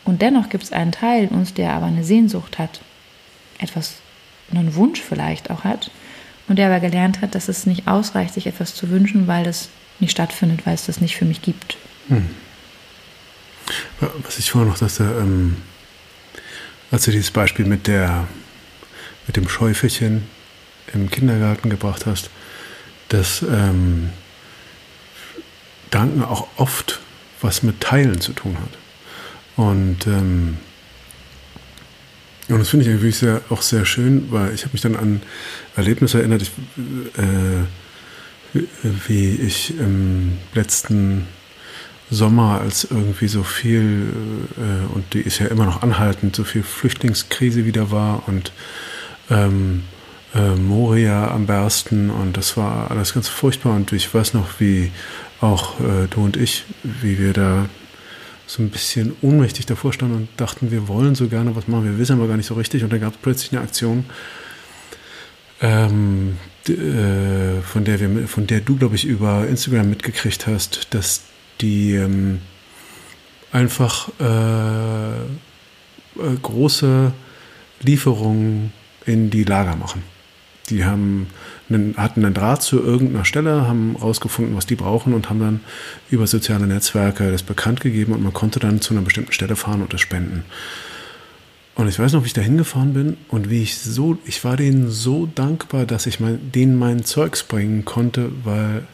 [0.03, 2.81] Und dennoch gibt es einen Teil in uns, der aber eine Sehnsucht hat,
[3.59, 3.95] etwas,
[4.51, 5.89] einen Wunsch vielleicht auch hat,
[6.49, 9.69] und der aber gelernt hat, dass es nicht ausreicht, sich etwas zu wünschen, weil das
[9.99, 11.77] nicht stattfindet, weil es das nicht für mich gibt.
[12.09, 12.29] Hm.
[14.23, 15.57] Was ich vorher noch dachte, ähm,
[16.91, 18.27] als du dieses Beispiel mit der
[19.27, 20.23] mit dem Schäufelchen
[20.93, 22.29] im Kindergarten gebracht hast,
[23.09, 24.09] dass ähm,
[25.91, 26.99] Danken auch oft
[27.41, 28.77] was mit Teilen zu tun hat.
[29.55, 30.57] Und, ähm,
[32.49, 35.21] und das finde ich irgendwie sehr, auch sehr schön, weil ich habe mich dann an
[35.75, 36.51] Erlebnisse erinnert, ich,
[37.17, 38.61] äh,
[39.07, 41.27] wie ich im letzten
[42.09, 44.13] Sommer, als irgendwie so viel,
[44.57, 48.53] äh, und die ist ja immer noch anhaltend, so viel Flüchtlingskrise wieder war und
[49.29, 49.83] ähm,
[50.37, 54.91] äh, Moria am Bersten und das war alles ganz furchtbar und ich weiß noch, wie
[55.41, 57.67] auch äh, du und ich, wie wir da
[58.45, 61.97] so ein bisschen ohnmächtig davor standen und dachten, wir wollen so gerne was machen, wir
[61.97, 64.05] wissen aber gar nicht so richtig und dann gab es plötzlich eine Aktion,
[65.61, 71.23] ähm, äh, von der wir, von der du, glaube ich, über Instagram mitgekriegt hast, dass
[71.61, 72.41] die ähm,
[73.51, 77.11] einfach äh, äh, große
[77.81, 78.71] Lieferungen
[79.05, 80.03] in die Lager machen.
[80.69, 81.27] Die haben
[81.69, 85.59] einen, hatten einen Draht zu irgendeiner Stelle, haben rausgefunden, was die brauchen und haben dann
[86.09, 89.81] über soziale Netzwerke das bekannt gegeben und man konnte dann zu einer bestimmten Stelle fahren
[89.81, 90.43] und das spenden.
[91.75, 94.57] Und ich weiß noch, wie ich da hingefahren bin und wie ich so, ich war
[94.57, 98.87] denen so dankbar, dass ich mein, denen mein Zeugs bringen konnte, weil,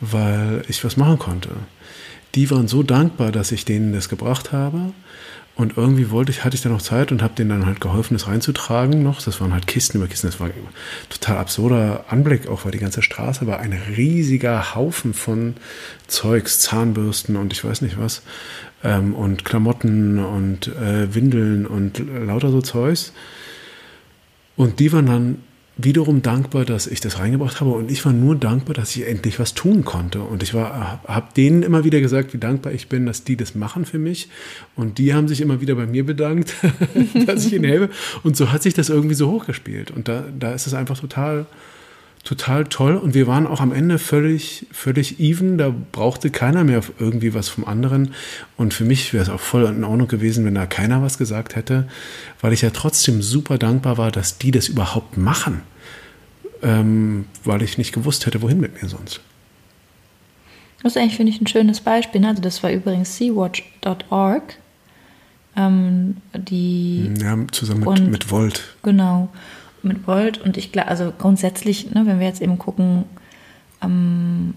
[0.00, 1.48] weil ich was machen konnte.
[2.34, 4.92] Die waren so dankbar, dass ich denen das gebracht habe.
[5.56, 8.14] Und irgendwie wollte ich, hatte ich da noch Zeit und habe denen dann halt geholfen,
[8.14, 9.20] das reinzutragen noch.
[9.20, 10.28] Das waren halt Kisten über Kisten.
[10.28, 10.54] Das war ein
[11.10, 15.56] total absurder Anblick, auch weil die ganze Straße war ein riesiger Haufen von
[16.06, 18.22] Zeugs, Zahnbürsten und ich weiß nicht was.
[18.82, 23.12] Ähm, und Klamotten und äh, Windeln und lauter so Zeugs.
[24.56, 25.42] Und die waren dann
[25.84, 27.70] wiederum dankbar, dass ich das reingebracht habe.
[27.70, 30.20] Und ich war nur dankbar, dass ich endlich was tun konnte.
[30.20, 33.54] Und ich war habe denen immer wieder gesagt, wie dankbar ich bin, dass die das
[33.54, 34.28] machen für mich.
[34.76, 36.54] Und die haben sich immer wieder bei mir bedankt,
[37.26, 37.90] dass ich ihnen helfe.
[38.22, 39.90] Und so hat sich das irgendwie so hochgespielt.
[39.90, 41.46] Und da da ist es einfach total
[42.24, 42.96] total toll.
[42.96, 47.48] Und wir waren auch am Ende völlig völlig even, da brauchte keiner mehr irgendwie was
[47.48, 48.14] vom anderen.
[48.56, 51.56] Und für mich wäre es auch voll in Ordnung gewesen, wenn da keiner was gesagt
[51.56, 51.88] hätte,
[52.40, 55.62] weil ich ja trotzdem super dankbar war, dass die das überhaupt machen
[56.62, 59.20] ähm, weil ich nicht gewusst hätte, wohin mit mir sonst.
[60.82, 62.20] Das ist eigentlich, finde ich, ein schönes Beispiel.
[62.20, 62.28] Ne?
[62.28, 64.56] Also das war übrigens seawatch.org.
[65.56, 68.76] Ähm, die ja, zusammen mit, und, mit Volt.
[68.82, 69.28] Genau,
[69.82, 70.40] mit Volt.
[70.40, 73.04] Und ich glaube, also grundsätzlich, ne, wenn wir jetzt eben gucken,
[73.82, 74.54] ähm,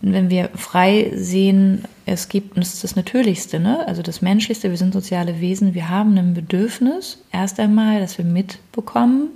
[0.00, 3.86] wenn wir frei sehen, es gibt, und das ist das Natürlichste, ne?
[3.86, 8.24] also das Menschlichste, wir sind soziale Wesen, wir haben ein Bedürfnis, erst einmal, dass wir
[8.24, 9.28] mitbekommen,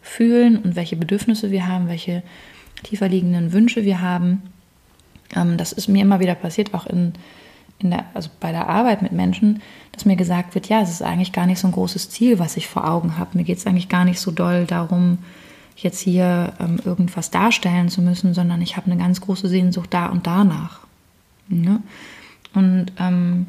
[0.00, 2.22] fühlen und welche Bedürfnisse wir haben, welche
[2.84, 4.44] tiefer liegenden Wünsche wir haben.
[5.34, 7.14] Ähm, das ist mir immer wieder passiert, auch in,
[7.78, 9.62] in der, also bei der Arbeit mit Menschen,
[9.92, 12.56] dass mir gesagt wird, ja, es ist eigentlich gar nicht so ein großes Ziel, was
[12.56, 13.36] ich vor Augen habe.
[13.36, 15.18] Mir geht es eigentlich gar nicht so doll darum,
[15.76, 20.06] jetzt hier ähm, irgendwas darstellen zu müssen, sondern ich habe eine ganz große Sehnsucht da
[20.06, 20.80] und danach.
[21.48, 21.80] Ja?
[22.54, 23.46] Und ähm,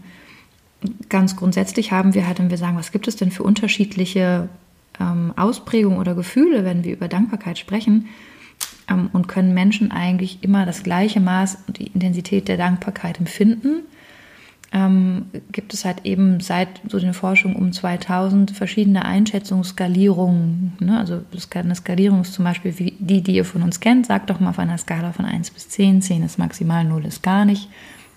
[1.09, 4.49] ganz grundsätzlich haben wir halt, wenn wir sagen, was gibt es denn für unterschiedliche
[4.99, 8.07] ähm, Ausprägung oder Gefühle, wenn wir über Dankbarkeit sprechen,
[8.89, 13.83] und können Menschen eigentlich immer das gleiche Maß und die Intensität der Dankbarkeit empfinden.
[14.73, 20.73] Ähm, gibt es halt eben seit so den Forschungen um 2000 verschiedene Einschätzungsskalierungen.
[20.79, 20.99] Ne?
[20.99, 21.21] Also
[21.53, 24.07] eine Skalierung ist zum Beispiel wie die, die ihr von uns kennt.
[24.07, 26.01] Sagt doch mal auf einer Skala von 1 bis 10.
[26.01, 27.69] 10 ist maximal, 0 ist gar nicht,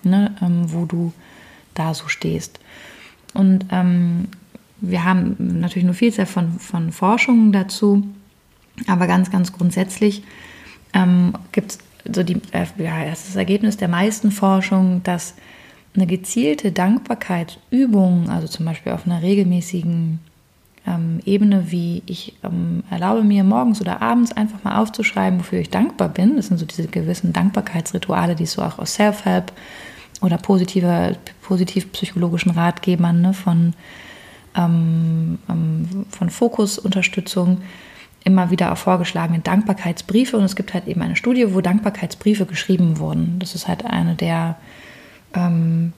[0.03, 0.35] ne?
[0.41, 1.13] ähm, wo du
[1.73, 2.59] da so stehst.
[3.33, 4.27] Und ähm,
[4.81, 8.05] wir haben natürlich nur viel von, von Forschungen dazu,
[8.87, 10.23] aber ganz, ganz grundsätzlich
[10.93, 11.79] ähm, gibt es
[12.13, 15.35] so die, äh, ja, das Ergebnis der meisten Forschung, dass
[15.95, 20.19] eine gezielte Dankbarkeitsübung, also zum Beispiel auf einer regelmäßigen
[20.87, 25.69] ähm, Ebene, wie ich ähm, erlaube mir morgens oder abends einfach mal aufzuschreiben, wofür ich
[25.69, 26.37] dankbar bin.
[26.37, 29.51] Das sind so diese gewissen Dankbarkeitsrituale, die es so auch aus Self-Help
[30.21, 33.73] oder positiver, positiv psychologischen Ratgebern ne, von,
[34.55, 37.61] ähm, ähm von Fokusunterstützung
[38.23, 40.37] immer wieder auch vorgeschlagene Dankbarkeitsbriefe.
[40.37, 43.37] Und es gibt halt eben eine Studie, wo Dankbarkeitsbriefe geschrieben wurden.
[43.39, 44.57] Das ist halt eine der,
[45.33, 45.93] ähm,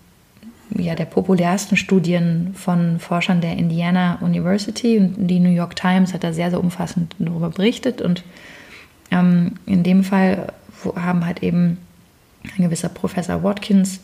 [0.76, 4.98] ja, der populärsten Studien von Forschern der Indiana University.
[4.98, 8.02] Und die New York Times hat da sehr, sehr umfassend darüber berichtet.
[8.02, 8.24] Und
[9.12, 10.54] ähm, in dem Fall
[10.96, 11.78] haben halt eben
[12.58, 14.00] ein gewisser Professor Watkins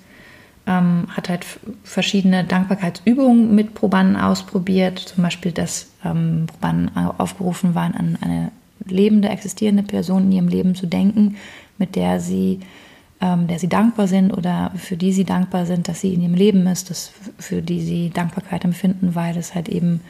[0.70, 1.46] ähm, hat halt
[1.84, 5.00] verschiedene Dankbarkeitsübungen mit Probanden ausprobiert.
[5.00, 8.52] Zum Beispiel, dass ähm, Probanden aufgerufen waren, an eine
[8.86, 11.38] lebende, existierende Person in ihrem Leben zu denken,
[11.80, 12.60] mit der sie,
[13.20, 16.36] ähm, der sie dankbar sind oder für die sie dankbar sind, dass sie in ihrem
[16.36, 20.02] Leben ist, dass, für die sie Dankbarkeit empfinden, weil es halt eben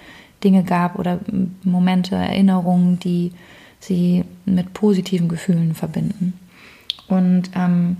[0.43, 1.19] Dinge gab oder
[1.63, 3.31] Momente, Erinnerungen, die
[3.79, 6.33] sie mit positiven Gefühlen verbinden.
[7.07, 7.97] Und ähm,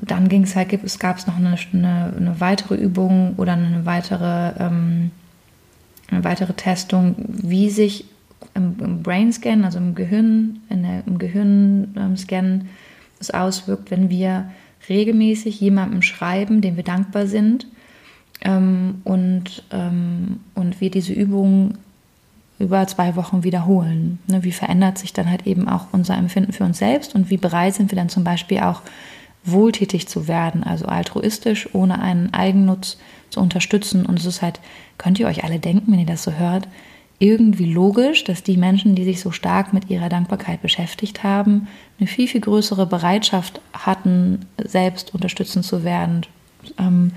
[0.00, 3.86] dann ging es halt, es gab es noch eine, eine, eine, weitere Übung oder eine
[3.86, 5.10] weitere, ähm,
[6.10, 8.04] eine weitere Testung, wie sich
[8.54, 12.68] im, im Brainscan, also im Gehirn, in der, im Gehirnscan ähm,
[13.18, 14.50] es auswirkt, wenn wir
[14.88, 17.66] regelmäßig jemandem schreiben, dem wir dankbar sind
[18.42, 21.74] ähm, und, ähm, und wir diese Übung
[22.58, 24.18] über zwei Wochen wiederholen.
[24.26, 27.36] Ne, wie verändert sich dann halt eben auch unser Empfinden für uns selbst und wie
[27.36, 28.82] bereit sind wir dann zum Beispiel auch
[29.46, 32.98] wohltätig zu werden, also altruistisch, ohne einen Eigennutz
[33.30, 34.04] zu unterstützen.
[34.04, 34.60] Und es ist halt,
[34.98, 36.68] könnt ihr euch alle denken, wenn ihr das so hört,
[37.18, 42.06] irgendwie logisch, dass die Menschen, die sich so stark mit ihrer Dankbarkeit beschäftigt haben, eine
[42.06, 46.26] viel, viel größere Bereitschaft hatten, selbst unterstützend zu werden.
[46.78, 47.12] Ähm,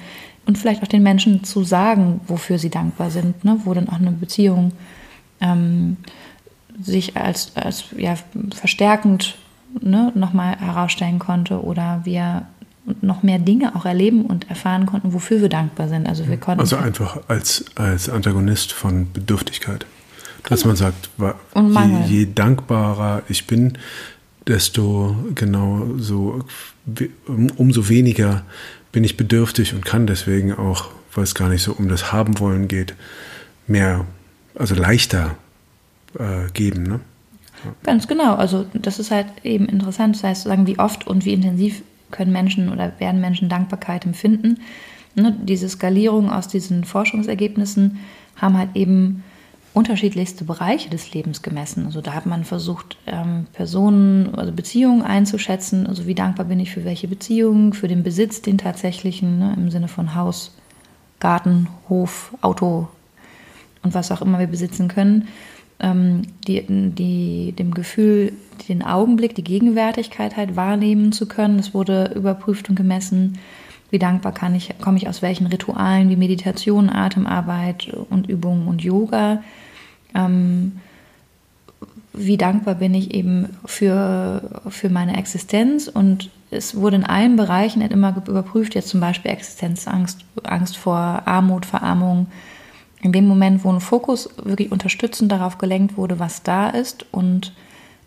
[0.45, 3.59] und vielleicht auch den Menschen zu sagen, wofür sie dankbar sind, ne?
[3.65, 4.71] wo dann auch eine Beziehung
[5.41, 5.97] ähm,
[6.81, 8.15] sich als, als ja,
[8.55, 9.37] verstärkend
[9.81, 12.45] ne, nochmal herausstellen konnte oder wir
[13.01, 16.07] noch mehr Dinge auch erleben und erfahren konnten, wofür wir dankbar sind.
[16.07, 19.85] Also wir konnten also einfach als, als Antagonist von Bedürftigkeit.
[20.43, 23.77] Dass man sagt, je, je, dankbarer ich bin,
[24.47, 26.43] desto genau so
[27.57, 28.43] umso weniger
[28.91, 32.39] bin ich bedürftig und kann deswegen auch, weil es gar nicht so um das Haben
[32.39, 32.95] wollen geht,
[33.67, 34.05] mehr,
[34.55, 35.35] also leichter
[36.17, 36.83] äh, geben.
[36.83, 36.99] Ne?
[37.83, 38.35] Ganz genau.
[38.35, 40.15] Also das ist halt eben interessant.
[40.15, 44.59] Das heißt, sagen, wie oft und wie intensiv können Menschen oder werden Menschen Dankbarkeit empfinden.
[45.15, 47.99] Ne, diese Skalierung aus diesen Forschungsergebnissen
[48.35, 49.23] haben halt eben
[49.73, 51.85] unterschiedlichste Bereiche des Lebens gemessen.
[51.85, 55.85] Also da hat man versucht, ähm, Personen, also Beziehungen einzuschätzen.
[55.87, 59.69] Also wie dankbar bin ich für welche Beziehungen, für den Besitz, den tatsächlichen, ne, im
[59.69, 60.55] Sinne von Haus,
[61.19, 62.87] Garten, Hof, Auto
[63.83, 65.27] und was auch immer wir besitzen können
[65.79, 68.33] ähm, die, die, dem Gefühl,
[68.67, 71.59] den Augenblick, die Gegenwärtigkeit halt wahrnehmen zu können.
[71.59, 73.39] Es wurde überprüft und gemessen,
[73.91, 78.83] wie dankbar kann ich, komme ich aus welchen Ritualen wie Meditation, Atemarbeit und Übungen und
[78.83, 79.41] Yoga.
[80.13, 80.73] Ähm,
[82.13, 87.81] wie dankbar bin ich eben für, für meine Existenz und es wurde in allen Bereichen
[87.81, 92.27] immer überprüft, jetzt zum Beispiel Existenzangst, Angst vor Armut, Verarmung,
[93.01, 97.53] in dem Moment, wo ein Fokus wirklich unterstützend darauf gelenkt wurde, was da ist und,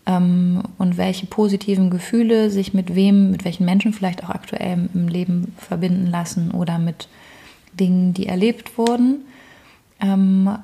[0.05, 5.07] ähm, und welche positiven Gefühle sich mit wem, mit welchen Menschen vielleicht auch aktuell im
[5.07, 7.07] Leben verbinden lassen oder mit
[7.73, 9.25] Dingen, die erlebt wurden,
[9.99, 10.57] ähm,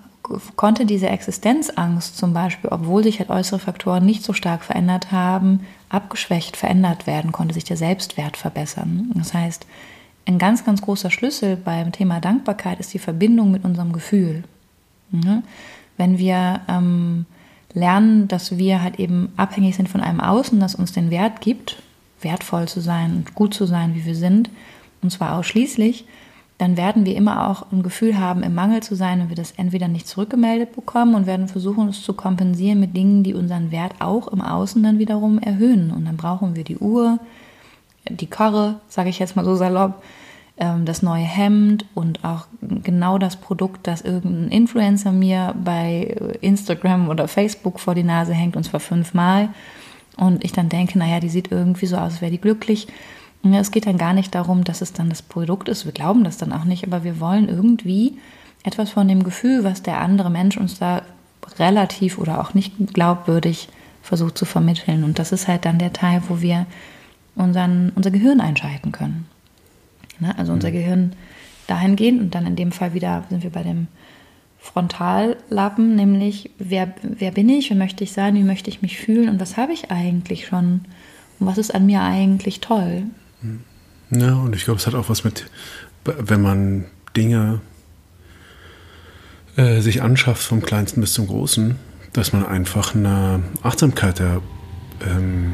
[0.55, 5.61] konnte diese Existenzangst zum Beispiel, obwohl sich halt äußere Faktoren nicht so stark verändert haben,
[5.89, 9.11] abgeschwächt verändert werden, konnte sich der Selbstwert verbessern.
[9.15, 9.65] Das heißt,
[10.29, 14.43] ein ganz, ganz großer Schlüssel beim Thema Dankbarkeit ist die Verbindung mit unserem Gefühl.
[15.09, 15.41] Mhm.
[15.97, 17.25] Wenn wir ähm,
[17.73, 21.81] lernen, dass wir halt eben abhängig sind von einem Außen, das uns den Wert gibt,
[22.21, 24.51] wertvoll zu sein und gut zu sein, wie wir sind,
[25.01, 26.05] und zwar ausschließlich,
[26.59, 29.53] dann werden wir immer auch ein Gefühl haben, im Mangel zu sein, wenn wir das
[29.57, 33.93] entweder nicht zurückgemeldet bekommen und werden versuchen, es zu kompensieren mit Dingen, die unseren Wert
[33.99, 35.89] auch im Außen dann wiederum erhöhen.
[35.89, 37.17] Und dann brauchen wir die Uhr,
[38.09, 40.03] die Karre, sage ich jetzt mal so salopp,
[40.59, 47.09] ähm, das neue Hemd und auch genau das Produkt, das irgendein Influencer mir bei Instagram
[47.09, 49.49] oder Facebook vor die Nase hängt, und zwar fünfmal.
[50.17, 52.87] Und ich dann denke, naja, die sieht irgendwie so aus, als wäre die glücklich.
[53.41, 55.85] Es geht dann gar nicht darum, dass es dann das Produkt ist.
[55.85, 58.17] Wir glauben das dann auch nicht, aber wir wollen irgendwie
[58.63, 61.03] etwas von dem Gefühl, was der andere Mensch uns da
[61.57, 63.69] relativ oder auch nicht glaubwürdig
[64.01, 65.05] versucht zu vermitteln.
[65.05, 66.65] Und das ist halt dann der Teil, wo wir
[67.35, 69.25] unseren, unser Gehirn einschalten können.
[70.19, 70.37] Ne?
[70.37, 70.73] Also unser mhm.
[70.73, 71.11] Gehirn
[71.67, 73.87] dahin gehen und dann in dem Fall wieder sind wir bei dem
[74.59, 79.29] Frontallappen, nämlich wer, wer bin ich, wer möchte ich sein, wie möchte ich mich fühlen
[79.29, 80.81] und was habe ich eigentlich schon
[81.39, 83.03] und was ist an mir eigentlich toll.
[84.11, 85.49] Ja, und ich glaube, es hat auch was mit,
[86.03, 87.61] wenn man Dinge
[89.55, 91.75] äh, sich anschafft, vom kleinsten bis zum großen,
[92.13, 94.41] dass man einfach eine Achtsamkeit der,
[95.07, 95.53] ähm,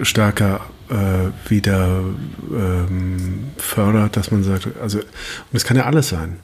[0.00, 0.60] stärker
[0.90, 2.04] äh, wieder
[2.52, 5.06] ähm, fördert, dass man sagt, also, und
[5.52, 6.36] es kann ja alles sein.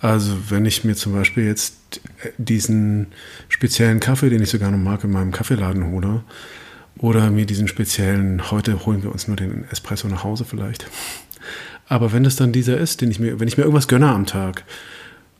[0.00, 2.00] Also wenn ich mir zum Beispiel jetzt
[2.36, 3.06] diesen
[3.48, 6.24] speziellen Kaffee, den ich sogar noch mag, in meinem Kaffeeladen hole,
[6.98, 10.86] oder mir diesen speziellen, heute holen wir uns nur den Espresso nach Hause vielleicht.
[11.88, 14.26] Aber wenn das dann dieser ist, den ich mir, wenn ich mir irgendwas gönne am
[14.26, 14.64] Tag,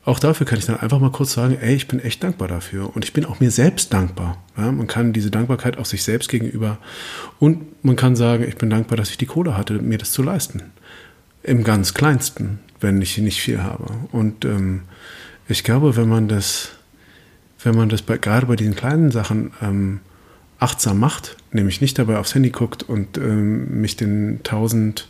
[0.05, 2.95] auch dafür kann ich dann einfach mal kurz sagen, ey, ich bin echt dankbar dafür.
[2.95, 4.43] Und ich bin auch mir selbst dankbar.
[4.57, 6.79] Ja, man kann diese Dankbarkeit auch sich selbst gegenüber
[7.39, 10.23] und man kann sagen, ich bin dankbar, dass ich die Kohle hatte, mir das zu
[10.23, 10.73] leisten.
[11.45, 13.87] Im ganz kleinsten, wenn ich nicht viel habe.
[14.11, 14.83] Und ähm,
[15.49, 16.71] ich glaube, wenn man das,
[17.63, 20.01] wenn man das bei, gerade bei diesen kleinen Sachen ähm,
[20.59, 25.09] achtsam macht, nämlich nicht dabei aufs Handy guckt und ähm, mich den tausend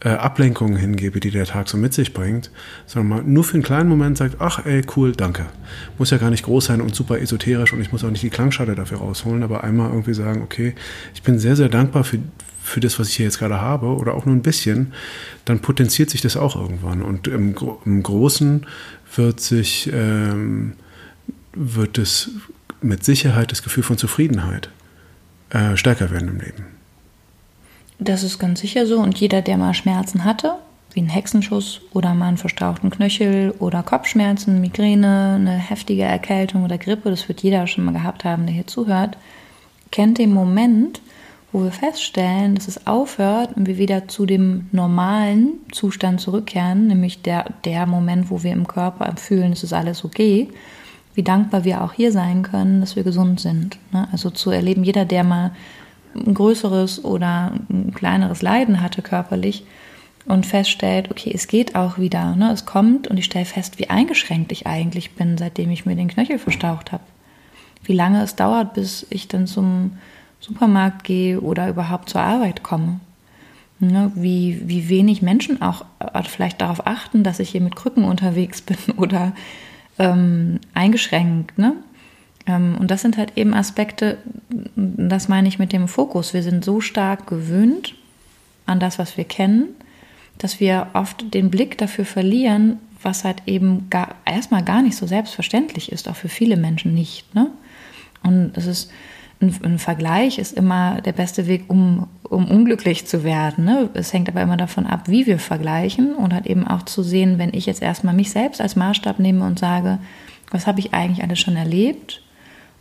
[0.00, 2.50] äh, Ablenkungen hingebe, die der Tag so mit sich bringt,
[2.86, 5.46] sondern mal nur für einen kleinen Moment sagt, ach ey, cool, danke.
[5.98, 8.30] Muss ja gar nicht groß sein und super esoterisch und ich muss auch nicht die
[8.30, 10.74] Klangschale dafür rausholen, aber einmal irgendwie sagen, okay,
[11.14, 12.18] ich bin sehr, sehr dankbar für,
[12.62, 14.92] für das, was ich hier jetzt gerade habe oder auch nur ein bisschen,
[15.46, 17.00] dann potenziert sich das auch irgendwann.
[17.00, 17.54] Und im,
[17.86, 18.66] im Großen
[19.14, 20.74] wird sich, ähm,
[21.54, 22.30] wird es
[22.82, 24.68] mit Sicherheit das Gefühl von Zufriedenheit
[25.50, 26.75] äh, stärker werden im Leben.
[27.98, 28.98] Das ist ganz sicher so.
[28.98, 30.56] Und jeder, der mal Schmerzen hatte,
[30.92, 36.78] wie einen Hexenschuss oder mal einen verstauchten Knöchel oder Kopfschmerzen, Migräne, eine heftige Erkältung oder
[36.78, 39.18] Grippe, das wird jeder schon mal gehabt haben, der hier zuhört,
[39.90, 41.00] kennt den Moment,
[41.52, 47.22] wo wir feststellen, dass es aufhört und wir wieder zu dem normalen Zustand zurückkehren, nämlich
[47.22, 50.48] der, der Moment, wo wir im Körper fühlen, es ist alles okay
[51.16, 53.78] wie dankbar wir auch hier sein können, dass wir gesund sind.
[53.90, 54.06] Ne?
[54.12, 55.50] Also zu erleben, jeder, der mal
[56.26, 59.64] ein größeres oder ein kleineres Leiden hatte körperlich
[60.26, 62.50] und feststellt, okay, es geht auch wieder, ne?
[62.52, 66.08] es kommt und ich stelle fest, wie eingeschränkt ich eigentlich bin, seitdem ich mir den
[66.08, 67.04] Knöchel verstaucht habe.
[67.84, 69.92] Wie lange es dauert, bis ich dann zum
[70.40, 73.00] Supermarkt gehe oder überhaupt zur Arbeit komme.
[73.78, 74.10] Ne?
[74.14, 75.84] Wie, wie wenig Menschen auch
[76.24, 79.32] vielleicht darauf achten, dass ich hier mit Krücken unterwegs bin oder
[79.98, 81.58] ähm, eingeschränkt.
[81.58, 81.74] Ne?
[82.46, 84.18] Ähm, und das sind halt eben Aspekte,
[84.76, 86.32] das meine ich mit dem Fokus.
[86.32, 87.94] Wir sind so stark gewöhnt
[88.64, 89.68] an das, was wir kennen,
[90.38, 95.06] dass wir oft den Blick dafür verlieren, was halt eben gar, erstmal gar nicht so
[95.06, 97.34] selbstverständlich ist, auch für viele Menschen nicht.
[97.34, 97.50] Ne?
[98.22, 98.90] Und es ist
[99.40, 103.64] ein, ein, Vergleich ist immer der beste Weg, um, um unglücklich zu werden.
[103.64, 103.90] Ne?
[103.94, 107.38] Es hängt aber immer davon ab, wie wir vergleichen und halt eben auch zu sehen,
[107.38, 109.98] wenn ich jetzt erstmal mich selbst als Maßstab nehme und sage,
[110.50, 112.22] was habe ich eigentlich alles schon erlebt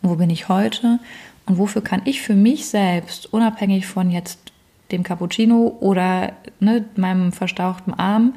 [0.10, 1.00] wo bin ich heute
[1.46, 4.40] und wofür kann ich für mich selbst, unabhängig von jetzt
[4.92, 8.34] dem Cappuccino oder ne, meinem verstauchten Arm,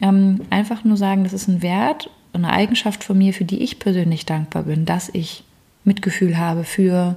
[0.00, 3.78] ähm, einfach nur sagen, das ist ein Wert, eine Eigenschaft von mir, für die ich
[3.78, 5.44] persönlich dankbar bin, dass ich
[5.84, 7.16] Mitgefühl habe für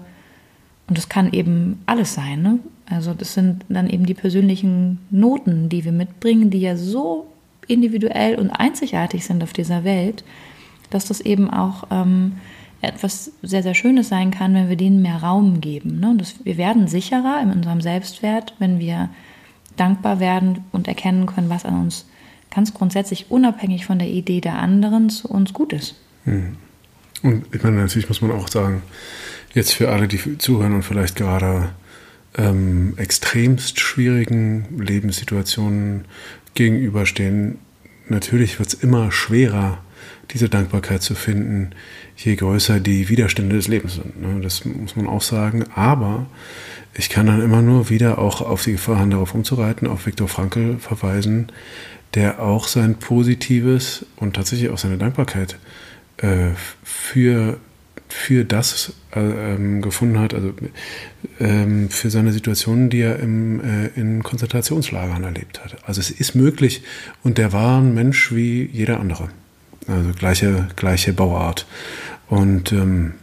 [0.87, 2.41] und das kann eben alles sein.
[2.41, 2.59] Ne?
[2.89, 7.27] Also das sind dann eben die persönlichen Noten, die wir mitbringen, die ja so
[7.67, 10.23] individuell und einzigartig sind auf dieser Welt,
[10.89, 12.33] dass das eben auch ähm,
[12.81, 15.99] etwas sehr, sehr Schönes sein kann, wenn wir denen mehr Raum geben.
[15.99, 16.15] Ne?
[16.17, 19.09] Das, wir werden sicherer in unserem Selbstwert, wenn wir
[19.77, 22.05] dankbar werden und erkennen können, was an uns
[22.53, 25.95] ganz grundsätzlich unabhängig von der Idee der anderen zu uns gut ist.
[26.25, 26.57] Hm.
[27.23, 28.81] Und ich meine, natürlich muss man auch sagen,
[29.53, 31.69] jetzt für alle, die zuhören und vielleicht gerade
[32.37, 36.05] ähm, extremst schwierigen Lebenssituationen
[36.55, 37.59] gegenüberstehen,
[38.09, 39.79] natürlich wird es immer schwerer,
[40.33, 41.71] diese Dankbarkeit zu finden,
[42.15, 44.21] je größer die Widerstände des Lebens sind.
[44.21, 44.41] Ne?
[44.41, 45.65] Das muss man auch sagen.
[45.75, 46.27] Aber
[46.93, 50.77] ich kann dann immer nur wieder auch auf die Gefahr, darauf umzureiten, auf Viktor Frankl
[50.79, 51.51] verweisen,
[52.13, 55.57] der auch sein positives und tatsächlich auch seine Dankbarkeit
[56.17, 56.49] äh,
[56.83, 57.57] für,
[58.09, 60.53] für das äh, ähm, gefunden hat, also
[61.39, 65.77] ähm, für seine Situationen, die er im, äh, in Konzentrationslagern erlebt hat.
[65.85, 66.83] Also es ist möglich
[67.23, 69.29] und der war ein Mensch wie jeder andere.
[69.87, 71.65] Also gleiche, gleiche Bauart.
[72.27, 73.13] Und ähm,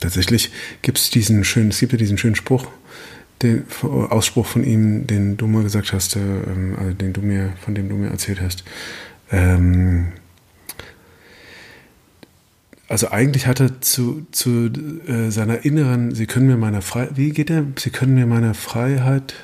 [0.00, 0.50] tatsächlich
[0.82, 2.66] gibt es diesen schönen, es gibt ja diesen schönen Spruch,
[3.42, 7.52] den Ausspruch von ihm, den du mal gesagt hast, äh, ähm, also den du mir,
[7.60, 8.64] von dem du mir erzählt hast.
[9.30, 10.12] Ähm,
[12.88, 14.70] also eigentlich hat er zu, zu
[15.08, 17.64] äh, seiner inneren, sie können mir meine Freiheit, wie geht er?
[17.78, 19.34] Sie können mir meine Freiheit,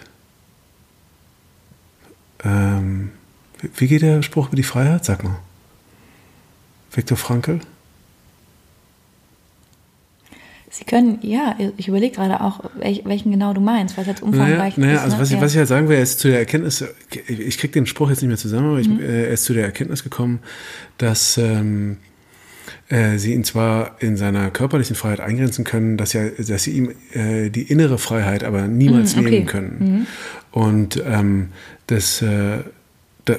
[2.44, 3.10] ähm,
[3.76, 5.04] wie geht der Spruch über die Freiheit?
[5.04, 5.38] Sag mal.
[6.92, 7.60] Viktor Frankl?
[10.72, 12.60] Sie können, ja, ich überlege gerade auch,
[13.04, 15.02] welchen genau du meinst, weil es jetzt umfangreich naja, naja, ist.
[15.02, 15.22] Also ne?
[15.22, 16.84] was, ich, was ich halt sagen will, er ist zu der Erkenntnis,
[17.26, 19.00] ich kriege den Spruch jetzt nicht mehr zusammen, aber mhm.
[19.00, 20.38] äh, er ist zu der Erkenntnis gekommen,
[20.96, 21.96] dass ähm,
[22.88, 26.92] äh, sie ihn zwar in seiner körperlichen Freiheit eingrenzen können, dass, ja, dass sie ihm
[27.14, 29.30] äh, die innere Freiheit aber niemals mhm, okay.
[29.30, 29.78] nehmen können.
[29.80, 30.06] Mhm.
[30.52, 31.48] Und ähm,
[31.88, 32.58] das, äh,
[33.24, 33.36] da,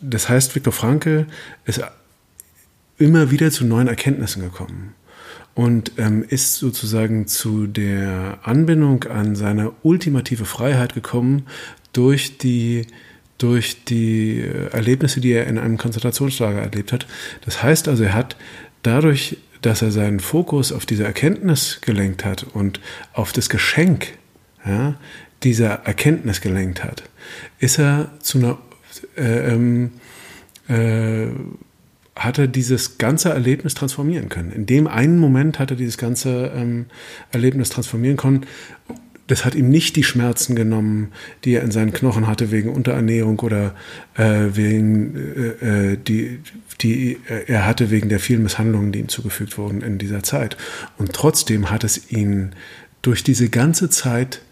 [0.00, 1.26] das heißt, Viktor Frankl
[1.66, 1.82] ist
[3.00, 4.94] immer wieder zu neuen Erkenntnissen gekommen
[5.54, 11.46] und ähm, ist sozusagen zu der Anbindung an seine ultimative Freiheit gekommen
[11.92, 12.86] durch die
[13.38, 17.06] durch die Erlebnisse, die er in einem Konzentrationslager erlebt hat.
[17.42, 18.36] Das heißt also, er hat
[18.82, 22.80] dadurch, dass er seinen Fokus auf diese Erkenntnis gelenkt hat und
[23.14, 24.08] auf das Geschenk
[24.66, 24.94] ja,
[25.42, 27.02] dieser Erkenntnis gelenkt hat,
[27.58, 28.58] ist er zu einer
[29.16, 29.92] äh, ähm,
[30.68, 31.28] äh,
[32.16, 34.52] hat er dieses ganze Erlebnis transformieren können.
[34.52, 36.86] In dem einen Moment hat er dieses ganze ähm,
[37.30, 38.46] Erlebnis transformieren können.
[39.26, 41.12] Das hat ihm nicht die Schmerzen genommen,
[41.44, 43.76] die er in seinen Knochen hatte wegen Unterernährung oder
[44.16, 45.16] äh, wegen
[45.60, 46.40] äh, äh die,
[46.80, 50.56] die er hatte wegen der vielen Misshandlungen, die ihm zugefügt wurden in dieser Zeit.
[50.98, 52.50] Und trotzdem hat es ihn
[53.02, 54.42] durch diese ganze Zeit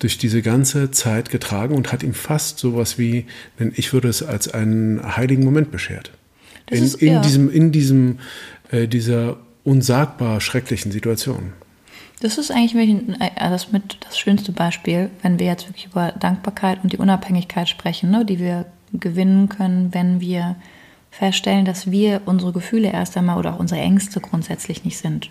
[0.00, 3.26] durch diese ganze Zeit getragen und hat ihm fast sowas wie,
[3.74, 6.12] ich würde es als einen heiligen Moment beschert
[6.70, 7.20] in, ist, in ja.
[7.20, 8.18] diesem, in diesem,
[8.70, 11.52] äh, dieser unsagbar schrecklichen Situation.
[12.20, 12.90] Das ist eigentlich
[13.20, 17.68] äh, das mit das schönste Beispiel, wenn wir jetzt wirklich über Dankbarkeit und die Unabhängigkeit
[17.68, 20.56] sprechen, ne, die wir gewinnen können, wenn wir
[21.10, 25.30] feststellen, dass wir unsere Gefühle erst einmal oder auch unsere Ängste grundsätzlich nicht sind.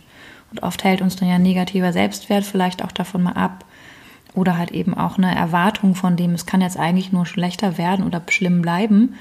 [0.51, 3.65] Und oft hält uns dann ja negativer Selbstwert vielleicht auch davon mal ab
[4.33, 8.05] oder halt eben auch eine Erwartung von dem, es kann jetzt eigentlich nur schlechter werden
[8.05, 9.15] oder schlimm bleiben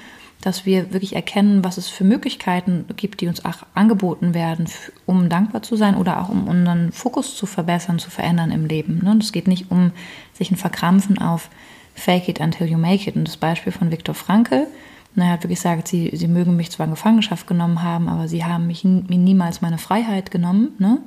[0.46, 4.68] dass wir wirklich erkennen, was es für Möglichkeiten gibt, die uns auch angeboten werden,
[5.04, 9.00] um dankbar zu sein oder auch um unseren Fokus zu verbessern, zu verändern im Leben.
[9.00, 9.18] Und ne?
[9.20, 9.90] es geht nicht um
[10.34, 11.50] sich ein Verkrampfen auf
[11.96, 13.16] Fake it until you make it.
[13.16, 14.68] Und das Beispiel von Viktor Frankl,
[15.16, 18.28] ne, er hat wirklich gesagt, sie, sie mögen mich zwar in Gefangenschaft genommen haben, aber
[18.28, 20.76] sie haben mich, mir niemals meine Freiheit genommen.
[20.78, 20.98] Ne?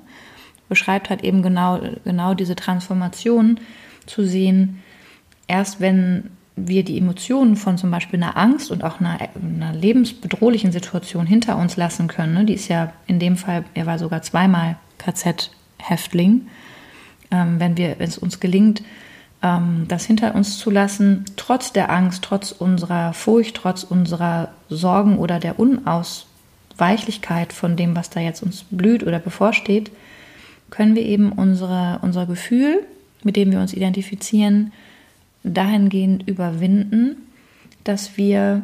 [0.68, 3.58] Beschreibt halt eben genau, genau diese Transformation
[4.06, 4.84] zu sehen,
[5.48, 6.30] erst wenn
[6.68, 11.58] wir die Emotionen von zum Beispiel einer Angst und auch einer, einer lebensbedrohlichen Situation hinter
[11.58, 12.34] uns lassen können.
[12.34, 12.46] Ne?
[12.46, 16.48] Die ist ja in dem Fall, er war sogar zweimal KZ-Häftling.
[17.32, 18.82] Ähm, wenn, wir, wenn es uns gelingt,
[19.42, 25.18] ähm, das hinter uns zu lassen, trotz der Angst, trotz unserer Furcht, trotz unserer Sorgen
[25.18, 29.92] oder der Unausweichlichkeit von dem, was da jetzt uns blüht oder bevorsteht,
[30.70, 32.84] können wir eben unsere, unser Gefühl,
[33.24, 34.72] mit dem wir uns identifizieren,
[35.44, 37.18] dahingehend überwinden,
[37.84, 38.62] dass wir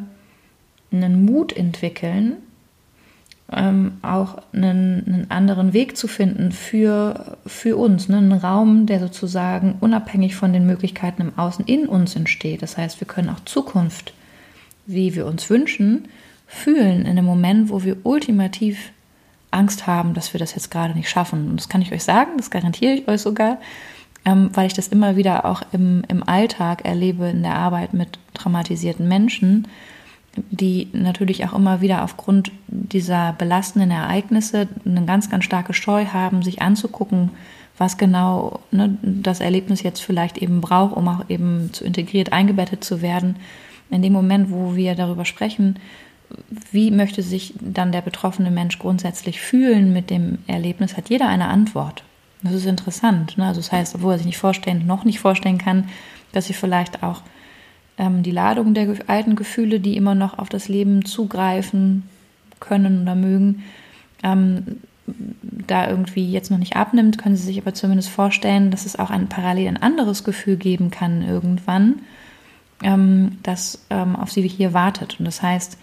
[0.92, 2.36] einen Mut entwickeln,
[3.52, 8.18] ähm, auch einen, einen, anderen Weg zu finden für, für uns, ne?
[8.18, 12.62] einen Raum, der sozusagen unabhängig von den Möglichkeiten im Außen in uns entsteht.
[12.62, 14.14] Das heißt, wir können auch Zukunft,
[14.86, 16.08] wie wir uns wünschen,
[16.46, 18.92] fühlen in einem Moment, wo wir ultimativ
[19.52, 21.50] Angst haben, dass wir das jetzt gerade nicht schaffen.
[21.50, 23.58] Und das kann ich euch sagen, das garantiere ich euch sogar
[24.26, 28.18] ähm, weil ich das immer wieder auch im, im Alltag erlebe in der Arbeit mit
[28.34, 29.68] traumatisierten Menschen,
[30.50, 36.42] die natürlich auch immer wieder aufgrund dieser belastenden Ereignisse eine ganz, ganz starke Scheu haben,
[36.42, 37.30] sich anzugucken,
[37.78, 42.82] was genau ne, das Erlebnis jetzt vielleicht eben braucht, um auch eben zu integriert eingebettet
[42.84, 43.36] zu werden.
[43.90, 45.78] In dem Moment, wo wir darüber sprechen,
[46.72, 51.46] wie möchte sich dann der betroffene Mensch grundsätzlich fühlen mit dem Erlebnis, hat jeder eine
[51.46, 52.02] Antwort.
[52.42, 53.38] Das ist interessant.
[53.38, 53.46] Ne?
[53.46, 55.88] Also das heißt, obwohl er sich nicht vorstellen, noch nicht vorstellen kann,
[56.32, 57.22] dass sie vielleicht auch
[57.98, 62.04] ähm, die Ladung der alten Gefühle, die immer noch auf das Leben zugreifen,
[62.60, 63.64] können oder mögen,
[64.22, 68.98] ähm, da irgendwie jetzt noch nicht abnimmt, können Sie sich aber zumindest vorstellen, dass es
[68.98, 72.00] auch ein parallel ein anderes Gefühl geben kann irgendwann,
[72.82, 75.16] ähm, das ähm, auf Sie hier wartet.
[75.18, 75.78] Und das heißt,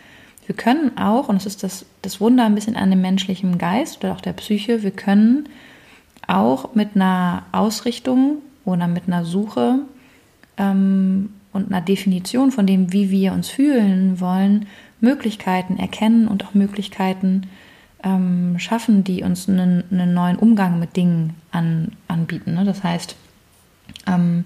[0.46, 4.04] wir können auch, und das ist das, das Wunder ein bisschen an dem menschlichen Geist
[4.04, 5.48] oder auch der Psyche, wir können
[6.28, 9.80] auch mit einer Ausrichtung oder mit einer Suche
[10.58, 14.68] ähm, und einer Definition von dem, wie wir uns fühlen wollen,
[15.02, 17.44] Möglichkeiten erkennen und auch Möglichkeiten
[18.04, 22.54] ähm, schaffen, die uns einen, einen, neuen Umgang mit Dingen an, anbieten.
[22.54, 22.66] Ne?
[22.66, 23.16] Das heißt,
[24.08, 24.46] ähm,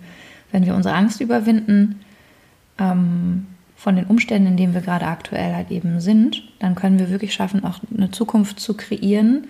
[0.51, 1.99] wenn wir unsere Angst überwinden
[2.77, 7.09] ähm, von den Umständen, in denen wir gerade aktuell halt eben sind, dann können wir
[7.09, 9.47] wirklich schaffen, auch eine Zukunft zu kreieren,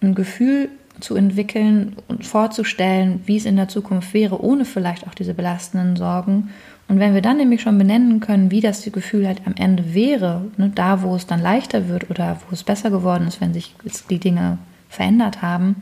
[0.00, 0.68] ein Gefühl
[0.98, 5.96] zu entwickeln und vorzustellen, wie es in der Zukunft wäre, ohne vielleicht auch diese belastenden
[5.96, 6.50] Sorgen.
[6.88, 10.46] Und wenn wir dann nämlich schon benennen können, wie das Gefühl halt am Ende wäre,
[10.56, 13.74] ne, da wo es dann leichter wird oder wo es besser geworden ist, wenn sich
[14.10, 15.76] die Dinge verändert haben,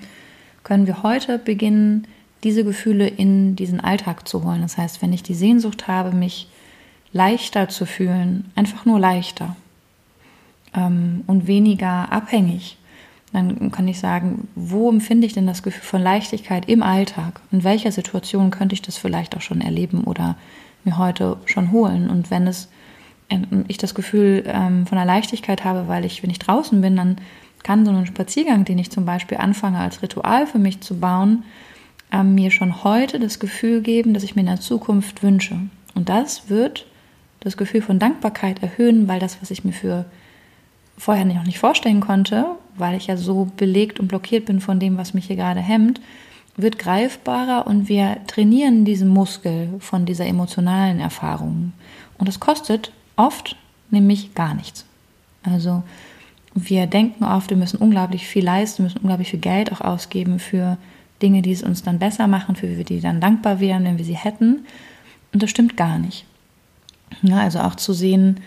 [0.64, 2.06] können wir heute beginnen,
[2.44, 4.60] diese Gefühle in diesen Alltag zu holen.
[4.60, 6.48] Das heißt, wenn ich die Sehnsucht habe, mich
[7.12, 9.56] leichter zu fühlen, einfach nur leichter
[10.74, 12.76] ähm, und weniger abhängig
[13.32, 17.40] dann kann ich sagen, wo empfinde ich denn das Gefühl von Leichtigkeit im Alltag?
[17.52, 20.36] In welcher Situation könnte ich das vielleicht auch schon erleben oder
[20.84, 22.08] mir heute schon holen?
[22.08, 22.68] Und wenn es
[23.28, 26.96] äh, ich das Gefühl ähm, von der Leichtigkeit habe, weil ich, wenn ich draußen bin,
[26.96, 27.16] dann
[27.62, 31.44] kann so ein Spaziergang, den ich zum Beispiel anfange als Ritual für mich zu bauen,
[32.12, 35.58] ähm, mir schon heute das Gefühl geben, dass ich mir in der Zukunft wünsche.
[35.94, 36.86] Und das wird
[37.40, 40.06] das Gefühl von Dankbarkeit erhöhen, weil das, was ich mir für
[40.98, 42.44] vorher noch nicht vorstellen konnte,
[42.76, 46.00] weil ich ja so belegt und blockiert bin von dem, was mich hier gerade hemmt,
[46.56, 51.72] wird greifbarer und wir trainieren diesen Muskel von dieser emotionalen Erfahrung.
[52.18, 53.56] Und das kostet oft
[53.90, 54.84] nämlich gar nichts.
[55.44, 55.84] Also
[56.54, 60.40] wir denken oft, wir müssen unglaublich viel leisten, wir müssen unglaublich viel Geld auch ausgeben
[60.40, 60.78] für
[61.22, 64.04] Dinge, die es uns dann besser machen, für die wir dann dankbar wären, wenn wir
[64.04, 64.66] sie hätten.
[65.32, 66.24] Und das stimmt gar nicht.
[67.30, 68.40] Also auch zu sehen,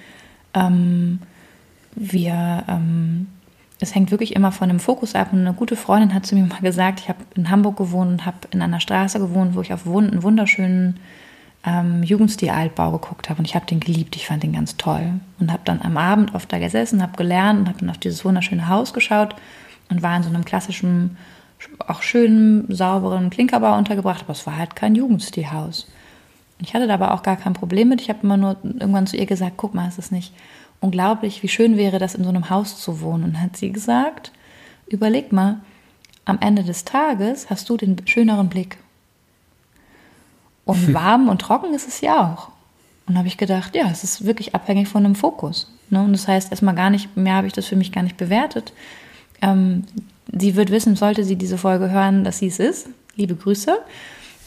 [0.54, 1.20] ähm,
[1.96, 3.28] wir, ähm,
[3.80, 5.34] es hängt wirklich immer von dem Fokus ab.
[5.34, 8.26] Und eine gute Freundin hat zu mir mal gesagt, ich habe in Hamburg gewohnt und
[8.26, 11.00] habe in einer Straße gewohnt, wo ich auf einen wunderschönen
[11.66, 13.40] ähm, Jugendstil-Altbau geguckt habe.
[13.40, 15.14] Und ich habe den geliebt, ich fand den ganz toll.
[15.40, 18.24] Und habe dann am Abend oft da gesessen, habe gelernt und habe dann auf dieses
[18.26, 19.36] wunderschöne Haus geschaut
[19.90, 21.18] und war in so einem klassischen,
[21.88, 24.22] auch schönen, sauberen Klinkerbau untergebracht.
[24.22, 25.88] Aber es war halt kein Jugendstilhaus.
[26.60, 28.02] Ich hatte da aber auch gar kein Problem mit.
[28.02, 30.34] Ich habe immer nur irgendwann zu ihr gesagt, guck mal, ist das nicht
[30.82, 33.24] unglaublich, wie schön wäre das, in so einem Haus zu wohnen.
[33.24, 34.32] Und hat sie gesagt,
[34.88, 35.62] überleg mal,
[36.26, 38.78] am Ende des Tages hast du den schöneren Blick.
[40.66, 42.50] Und warm und trocken ist es ja auch.
[43.08, 45.72] Und habe ich gedacht, ja, es ist wirklich abhängig von dem Fokus.
[45.90, 46.02] Ne?
[46.02, 48.74] Und das heißt, erstmal gar nicht, mehr habe ich das für mich gar nicht bewertet.
[49.42, 49.84] Ähm,
[50.32, 52.90] sie wird wissen, sollte sie diese Folge hören, dass sie es ist.
[53.16, 53.78] Liebe Grüße.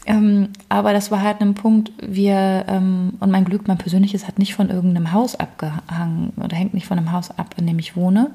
[0.07, 4.39] Ähm, aber das war halt ein Punkt, wir, ähm, und mein Glück, mein persönliches, hat
[4.39, 7.97] nicht von irgendeinem Haus abgehangen oder hängt nicht von einem Haus ab, in dem ich
[7.97, 8.31] wohne,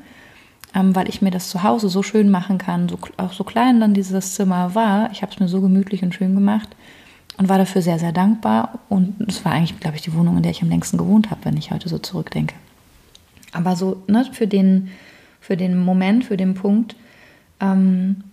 [0.74, 3.80] ähm, weil ich mir das zu Hause so schön machen kann, so, auch so klein
[3.80, 5.12] dann dieses Zimmer war.
[5.12, 6.70] Ich habe es mir so gemütlich und schön gemacht
[7.38, 8.80] und war dafür sehr, sehr dankbar.
[8.90, 11.46] Und es war eigentlich, glaube ich, die Wohnung, in der ich am längsten gewohnt habe,
[11.46, 12.56] wenn ich heute so zurückdenke.
[13.52, 14.90] Aber so ne, für, den,
[15.40, 16.96] für den Moment, für den Punkt,
[17.60, 18.24] ähm,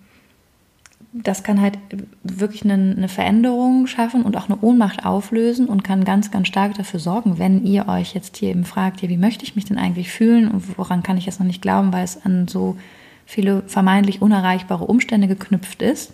[1.23, 1.79] das kann halt
[2.23, 6.75] wirklich eine, eine, Veränderung schaffen und auch eine Ohnmacht auflösen und kann ganz, ganz stark
[6.75, 9.79] dafür sorgen, wenn ihr euch jetzt hier eben fragt, ja, wie möchte ich mich denn
[9.79, 12.77] eigentlich fühlen und woran kann ich jetzt noch nicht glauben, weil es an so
[13.25, 16.13] viele vermeintlich unerreichbare Umstände geknüpft ist,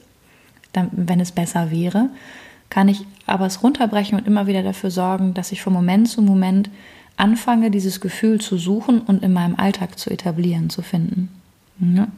[0.73, 2.09] dann, wenn es besser wäre,
[2.71, 6.23] kann ich aber es runterbrechen und immer wieder dafür sorgen, dass ich von Moment zu
[6.23, 6.71] Moment
[7.17, 11.29] anfange, dieses Gefühl zu suchen und in meinem Alltag zu etablieren, zu finden.
[11.79, 12.09] Ja.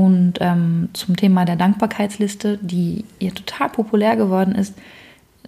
[0.00, 4.74] Und ähm, zum Thema der Dankbarkeitsliste, die ihr total populär geworden ist,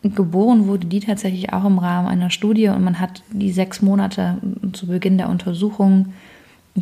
[0.02, 4.36] geboren wurde die tatsächlich auch im Rahmen einer Studie und man hat die sechs Monate
[4.74, 6.12] zu Beginn der Untersuchung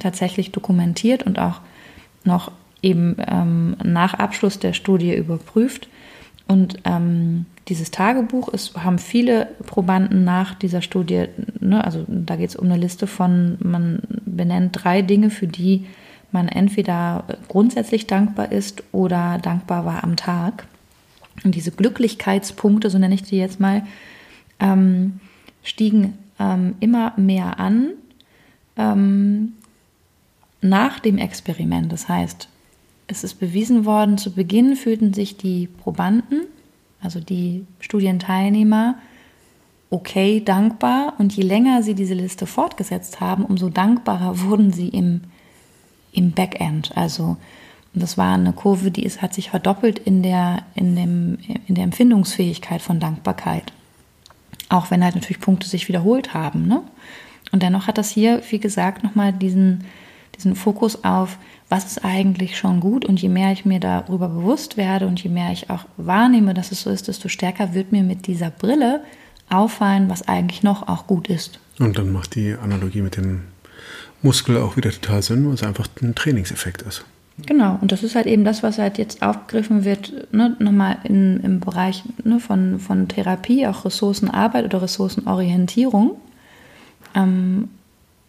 [0.00, 1.60] tatsächlich dokumentiert und auch
[2.24, 2.50] noch
[2.82, 5.88] eben ähm, nach Abschluss der Studie überprüft.
[6.48, 11.26] Und ähm, dieses Tagebuch ist, haben viele Probanden nach dieser Studie,
[11.60, 15.86] ne, also da geht es um eine Liste von, man benennt drei Dinge, für die
[16.32, 20.66] man entweder grundsätzlich dankbar ist oder dankbar war am Tag.
[21.44, 23.82] Und diese Glücklichkeitspunkte, so nenne ich die jetzt mal,
[24.58, 25.20] ähm,
[25.62, 27.90] stiegen ähm, immer mehr an
[28.76, 29.54] ähm,
[30.60, 31.92] nach dem Experiment.
[31.92, 32.48] Das heißt,
[33.06, 36.42] es ist bewiesen worden, zu Beginn fühlten sich die Probanden,
[37.02, 38.96] also die Studienteilnehmer,
[39.90, 45.22] okay dankbar und je länger sie diese Liste fortgesetzt haben, umso dankbarer wurden sie im,
[46.12, 46.96] im Backend.
[46.96, 47.36] Also
[47.92, 51.84] das war eine Kurve, die ist, hat sich verdoppelt in der, in, dem, in der
[51.84, 53.72] Empfindungsfähigkeit von Dankbarkeit.
[54.68, 56.68] Auch wenn halt natürlich Punkte sich wiederholt haben.
[56.68, 56.82] Ne?
[57.50, 59.84] Und dennoch hat das hier, wie gesagt, nochmal diesen,
[60.36, 61.38] diesen Fokus auf,
[61.68, 63.04] was ist eigentlich schon gut.
[63.04, 66.70] Und je mehr ich mir darüber bewusst werde und je mehr ich auch wahrnehme, dass
[66.70, 69.02] es so ist, desto stärker wird mir mit dieser Brille
[69.48, 71.58] auffallen, was eigentlich noch auch gut ist.
[71.80, 73.42] Und dann macht die Analogie mit dem
[74.22, 77.04] Muskel auch wieder total Sinn, weil es einfach ein Trainingseffekt ist.
[77.46, 81.40] Genau, und das ist halt eben das, was halt jetzt aufgegriffen wird, ne, nochmal in,
[81.40, 86.16] im Bereich ne, von, von Therapie, auch Ressourcenarbeit oder Ressourcenorientierung,
[87.14, 87.68] ähm,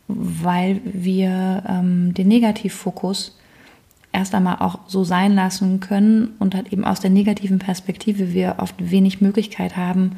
[0.07, 3.37] weil wir ähm, den Negativfokus
[4.11, 8.55] erst einmal auch so sein lassen können und halt eben aus der negativen Perspektive wir
[8.59, 10.17] oft wenig Möglichkeit haben,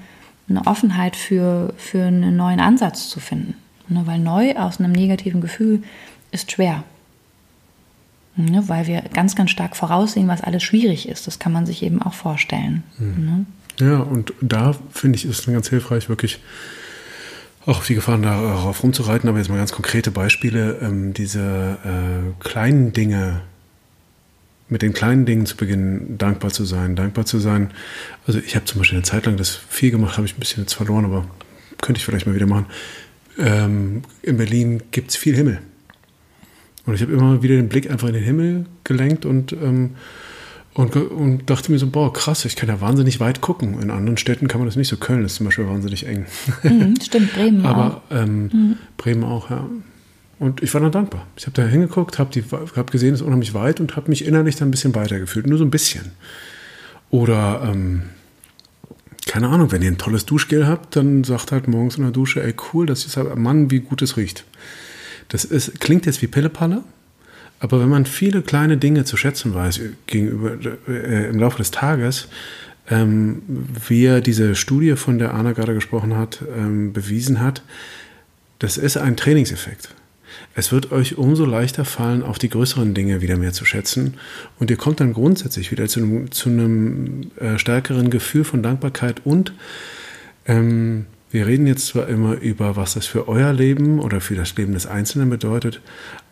[0.50, 3.56] eine Offenheit für, für einen neuen Ansatz zu finden.
[3.94, 5.84] Ne, weil neu aus einem negativen Gefühl
[6.32, 6.84] ist schwer.
[8.36, 11.28] Ne, weil wir ganz, ganz stark voraussehen, was alles schwierig ist.
[11.28, 12.84] Das kann man sich eben auch vorstellen.
[12.98, 13.26] Mhm.
[13.26, 13.46] Ne?
[13.80, 16.39] Ja, und da finde ich, ist es ganz hilfreich, wirklich
[17.66, 22.44] auch auf die Gefahren darauf rumzureiten, aber jetzt mal ganz konkrete Beispiele, ähm, diese äh,
[22.44, 23.41] kleinen Dinge
[24.68, 27.72] mit den kleinen Dingen zu beginnen, dankbar zu sein, dankbar zu sein.
[28.26, 30.64] Also ich habe zum Beispiel eine Zeit lang das viel gemacht, habe ich ein bisschen
[30.64, 31.26] jetzt verloren, aber
[31.82, 32.66] könnte ich vielleicht mal wieder machen.
[33.38, 35.60] Ähm, in Berlin gibt es viel Himmel.
[36.86, 39.92] Und ich habe immer wieder den Blick einfach in den Himmel gelenkt und, ähm,
[40.74, 43.82] und, und dachte mir so, boah, krass, ich kann ja wahnsinnig weit gucken.
[43.82, 44.98] In anderen Städten kann man das nicht so.
[44.98, 46.26] Köln ist zum Beispiel wahnsinnig eng.
[46.64, 48.02] Mhm, stimmt, Bremen Aber, auch.
[48.12, 48.78] Ähm, mhm.
[48.98, 49.66] Bremen auch, ja.
[50.40, 51.26] Und ich war dann dankbar.
[51.38, 52.44] Ich habe da hingeguckt, habe
[52.76, 55.48] hab gesehen, es ist unheimlich weit und habe mich innerlich dann ein bisschen weitergefühlt.
[55.48, 56.12] Nur so ein bisschen.
[57.12, 58.02] Oder, ähm,
[59.26, 62.44] keine Ahnung, wenn ihr ein tolles Duschgel habt, dann sagt halt morgens in der Dusche,
[62.44, 64.44] ey, cool, das ist halt, Mann, wie gut es riecht.
[65.30, 66.84] Das ist, klingt jetzt wie Pillepalle,
[67.60, 70.58] aber wenn man viele kleine Dinge zu schätzen weiß gegenüber
[70.88, 72.28] äh, im Laufe des Tages,
[72.90, 73.42] ähm,
[73.88, 77.64] wie diese Studie, von der Anna gerade gesprochen hat, ähm, bewiesen hat,
[78.60, 79.90] das ist ein Trainingseffekt.
[80.56, 84.16] Es wird euch umso leichter fallen, auch die größeren Dinge wieder mehr zu schätzen.
[84.60, 89.26] Und ihr kommt dann grundsätzlich wieder zu einem, zu einem äh, stärkeren Gefühl von Dankbarkeit.
[89.26, 89.54] Und
[90.45, 94.56] ähm, wir reden jetzt zwar immer über, was das für euer Leben oder für das
[94.56, 95.82] Leben des Einzelnen bedeutet,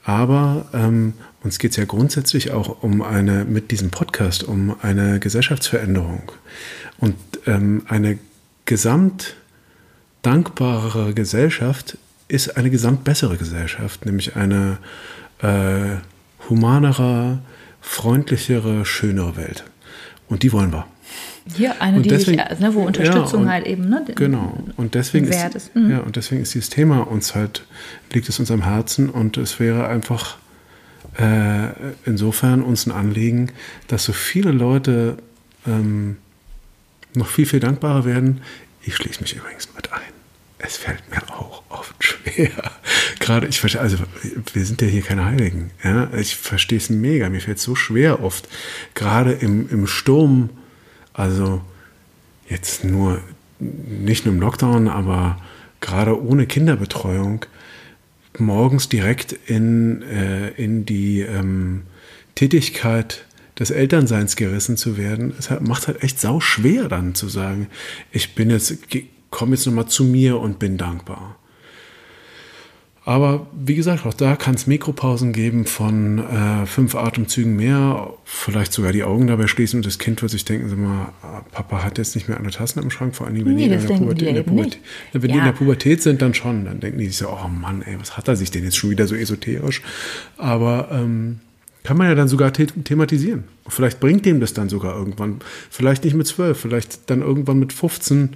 [0.03, 1.13] aber ähm,
[1.43, 6.31] uns geht es ja grundsätzlich auch um eine, mit diesem Podcast, um eine Gesellschaftsveränderung.
[6.99, 7.15] Und
[7.47, 8.19] ähm, eine
[8.65, 9.35] gesamt
[10.21, 11.97] dankbarere Gesellschaft
[12.31, 14.77] ist eine gesamt bessere Gesellschaft, nämlich eine
[15.41, 15.97] äh,
[16.49, 17.39] humanere,
[17.81, 19.65] freundlichere, schönere Welt.
[20.29, 20.87] Und die wollen wir.
[21.55, 24.05] Hier eine, und die deswegen, ich, ne, wo Unterstützung ja, und, halt eben, ne?
[24.15, 24.63] Genau.
[24.77, 25.75] Und deswegen ist, ist.
[25.75, 25.91] Mhm.
[25.91, 27.65] ja, und deswegen ist dieses Thema uns halt,
[28.13, 30.37] liegt es uns am Herzen und es wäre einfach
[31.17, 31.69] äh,
[32.05, 33.51] insofern uns ein Anliegen,
[33.87, 35.17] dass so viele Leute
[35.67, 36.17] ähm,
[37.13, 38.41] noch viel, viel dankbarer werden.
[38.83, 39.80] Ich schließe mich übrigens ein.
[40.63, 42.71] Es fällt mir auch oft schwer.
[43.19, 43.97] Gerade, ich verstehe, also
[44.53, 45.71] wir sind ja hier keine Heiligen.
[45.83, 46.09] Ja?
[46.17, 47.29] Ich verstehe es mega.
[47.29, 48.47] Mir fällt es so schwer oft.
[48.93, 50.49] Gerade im, im Sturm,
[51.13, 51.61] also
[52.47, 53.21] jetzt nur,
[53.59, 55.41] nicht nur im Lockdown, aber
[55.79, 57.45] gerade ohne Kinderbetreuung,
[58.37, 61.83] morgens direkt in, äh, in die ähm,
[62.35, 63.25] Tätigkeit
[63.59, 65.33] des Elternseins gerissen zu werden.
[65.37, 67.67] Es macht halt echt sau schwer dann zu sagen,
[68.11, 68.77] ich bin jetzt
[69.31, 71.37] komme jetzt nochmal zu mir und bin dankbar.
[73.03, 78.73] Aber wie gesagt, auch da kann es Mikropausen geben von äh, fünf Atemzügen mehr, vielleicht
[78.73, 81.11] sogar die Augen dabei schließen und das Kind wird sich denken, sag mal,
[81.51, 83.87] Papa hat jetzt nicht mehr alle Tassen im Schrank, vor allem wenn nee, die, in
[83.87, 84.79] der, Pubertät, in der Pubertät,
[85.13, 85.27] wenn ja.
[85.27, 87.99] die in der Pubertät sind, dann schon, dann denken die sich so, oh Mann, ey,
[87.99, 89.81] was hat er sich denn jetzt schon wieder so esoterisch?
[90.37, 91.39] Aber ähm,
[91.83, 93.45] kann man ja dann sogar thematisieren.
[93.67, 95.39] Vielleicht bringt dem das dann sogar irgendwann.
[95.69, 98.35] Vielleicht nicht mit zwölf, vielleicht dann irgendwann mit 15,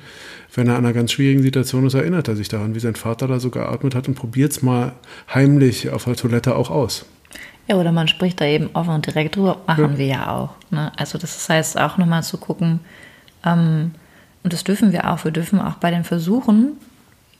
[0.55, 3.27] wenn er an einer ganz schwierigen Situation ist, erinnert er sich daran, wie sein Vater
[3.27, 4.93] da so geatmet hat und probiert es mal
[5.33, 7.05] heimlich auf der Toilette auch aus.
[7.67, 9.97] Ja, oder man spricht da eben offen und direkt drüber, machen ja.
[9.97, 10.55] wir ja auch.
[10.71, 10.91] Ne?
[10.97, 12.79] Also das heißt auch nochmal zu gucken,
[13.45, 13.91] ähm,
[14.43, 16.73] und das dürfen wir auch, wir dürfen auch bei den Versuchen,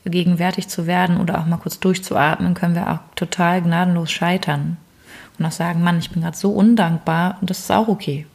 [0.04, 4.76] gegenwärtig zu werden oder auch mal kurz durchzuatmen, können wir auch total gnadenlos scheitern
[5.38, 8.26] und auch sagen, Mann, ich bin gerade so undankbar und das ist auch okay.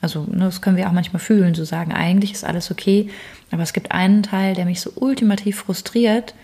[0.00, 3.10] Also ne, das können wir auch manchmal fühlen, zu sagen, eigentlich ist alles okay,
[3.50, 6.34] aber es gibt einen Teil, der mich so ultimativ frustriert.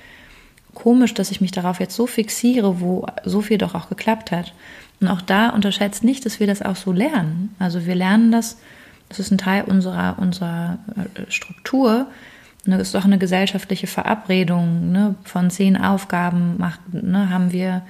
[0.74, 4.54] Komisch, dass ich mich darauf jetzt so fixiere, wo so viel doch auch geklappt hat.
[5.00, 7.54] Und auch da unterschätzt nicht, dass wir das auch so lernen.
[7.58, 8.58] Also wir lernen das,
[9.08, 12.06] das ist ein Teil unserer, unserer äh, Struktur,
[12.64, 14.92] Ne, ist doch eine gesellschaftliche Verabredung.
[14.92, 15.16] Ne?
[15.24, 17.82] Von zehn Aufgaben macht, ne, haben wir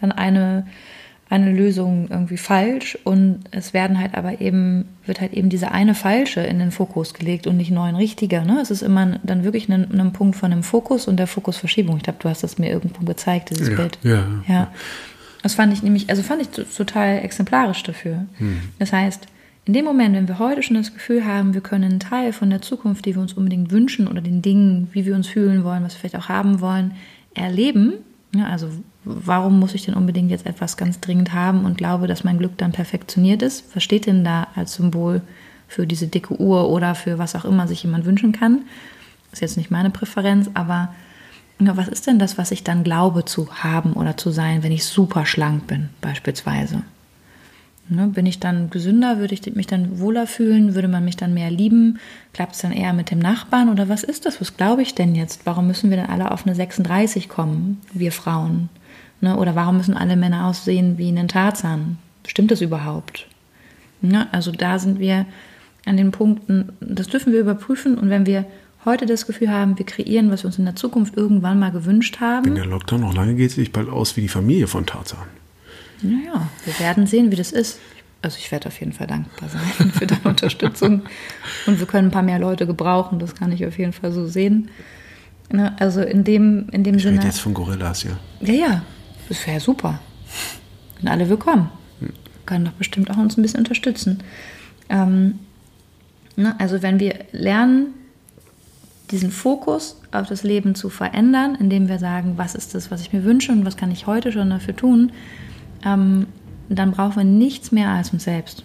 [0.00, 0.66] dann eine,
[1.32, 5.94] eine Lösung irgendwie falsch und es werden halt aber eben, wird halt eben diese eine
[5.94, 8.42] falsche in den Fokus gelegt und nicht neun richtige.
[8.42, 8.58] Ne?
[8.60, 11.96] Es ist immer dann wirklich ein, ein Punkt von dem Fokus und der Fokusverschiebung.
[11.96, 13.98] Ich glaube, du hast das mir irgendwo gezeigt, dieses ja, Bild.
[14.02, 14.26] Ja.
[14.46, 14.70] ja.
[15.42, 18.26] Das fand ich nämlich, also fand ich total exemplarisch dafür.
[18.36, 18.60] Hm.
[18.78, 19.26] Das heißt,
[19.64, 22.50] in dem Moment, wenn wir heute schon das Gefühl haben, wir können einen Teil von
[22.50, 25.82] der Zukunft, die wir uns unbedingt wünschen oder den Dingen, wie wir uns fühlen wollen,
[25.82, 26.92] was wir vielleicht auch haben wollen,
[27.32, 27.94] erleben,
[28.34, 28.68] ja, also
[29.04, 32.56] warum muss ich denn unbedingt jetzt etwas ganz dringend haben und glaube, dass mein Glück
[32.56, 33.64] dann perfektioniert ist?
[33.74, 35.20] Was steht denn da als Symbol
[35.68, 38.62] für diese dicke Uhr oder für was auch immer sich jemand wünschen kann?
[39.32, 40.94] Ist jetzt nicht meine Präferenz, aber
[41.60, 44.72] ja, was ist denn das, was ich dann glaube zu haben oder zu sein, wenn
[44.72, 46.82] ich super schlank bin, beispielsweise?
[47.88, 49.18] Ne, bin ich dann gesünder?
[49.18, 50.74] Würde ich mich dann wohler fühlen?
[50.74, 51.98] Würde man mich dann mehr lieben?
[52.32, 53.68] Klappt es dann eher mit dem Nachbarn?
[53.68, 54.40] Oder was ist das?
[54.40, 55.44] Was glaube ich denn jetzt?
[55.44, 58.68] Warum müssen wir dann alle auf eine 36 kommen, wir Frauen?
[59.20, 61.98] Ne, oder warum müssen alle Männer aussehen wie einen Tarzan?
[62.26, 63.26] Stimmt das überhaupt?
[64.00, 65.26] Ne, also da sind wir
[65.84, 67.98] an den Punkten, das dürfen wir überprüfen.
[67.98, 68.46] Und wenn wir
[68.84, 72.20] heute das Gefühl haben, wir kreieren, was wir uns in der Zukunft irgendwann mal gewünscht
[72.20, 72.46] haben.
[72.46, 75.26] Wenn der Lockdown noch lange geht, sehe ich bald aus wie die Familie von Tarzan.
[76.02, 77.78] Naja, wir werden sehen, wie das ist.
[78.22, 81.02] Also ich werde auf jeden Fall dankbar sein für deine Unterstützung.
[81.66, 84.26] Und wir können ein paar mehr Leute gebrauchen, das kann ich auf jeden Fall so
[84.26, 84.70] sehen.
[85.50, 87.22] Ne, also in dem, in dem ich Sinne.
[87.22, 88.18] jetzt von Gorillas, ja.
[88.40, 88.82] Ja, ja,
[89.28, 90.00] das wäre super.
[90.98, 91.68] Sind alle willkommen.
[92.00, 92.12] Hm.
[92.46, 94.22] Können doch bestimmt auch uns ein bisschen unterstützen.
[94.88, 95.40] Ähm,
[96.36, 97.88] ne, also wenn wir lernen,
[99.10, 103.12] diesen Fokus auf das Leben zu verändern, indem wir sagen, was ist das, was ich
[103.12, 105.12] mir wünsche und was kann ich heute schon dafür tun,
[105.84, 106.26] ähm,
[106.68, 108.64] dann brauchen wir nichts mehr als uns selbst.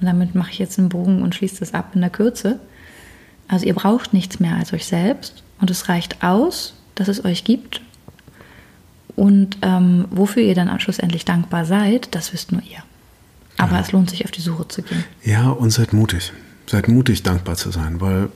[0.00, 2.60] Und damit mache ich jetzt einen Bogen und schließe das ab in der Kürze.
[3.48, 7.44] Also ihr braucht nichts mehr als euch selbst und es reicht aus, dass es euch
[7.44, 7.80] gibt.
[9.16, 12.82] Und ähm, wofür ihr dann schlussendlich dankbar seid, das wisst nur ihr.
[13.56, 13.80] Aber ja.
[13.80, 15.04] es lohnt sich, auf die Suche zu gehen.
[15.22, 16.32] Ja, und seid mutig.
[16.66, 18.28] Seid mutig, dankbar zu sein, weil,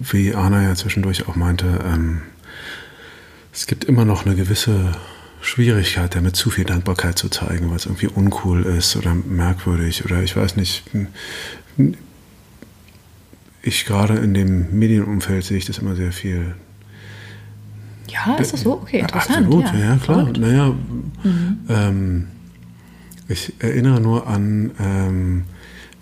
[0.00, 2.22] wie Anna ja zwischendurch auch meinte, ähm,
[3.52, 4.92] es gibt immer noch eine gewisse
[5.46, 10.22] Schwierigkeit, damit zu viel Dankbarkeit zu zeigen, weil es irgendwie uncool ist oder merkwürdig oder
[10.22, 10.82] ich weiß nicht.
[13.62, 16.56] Ich gerade in dem Medienumfeld sehe ich das immer sehr viel.
[18.08, 18.72] Ja, ist das so?
[18.72, 19.46] Okay, interessant.
[19.46, 20.32] Absolut, ja, ja klar.
[20.36, 20.74] Naja,
[21.22, 21.58] mhm.
[21.68, 22.26] ähm,
[23.28, 25.44] ich erinnere nur an ähm,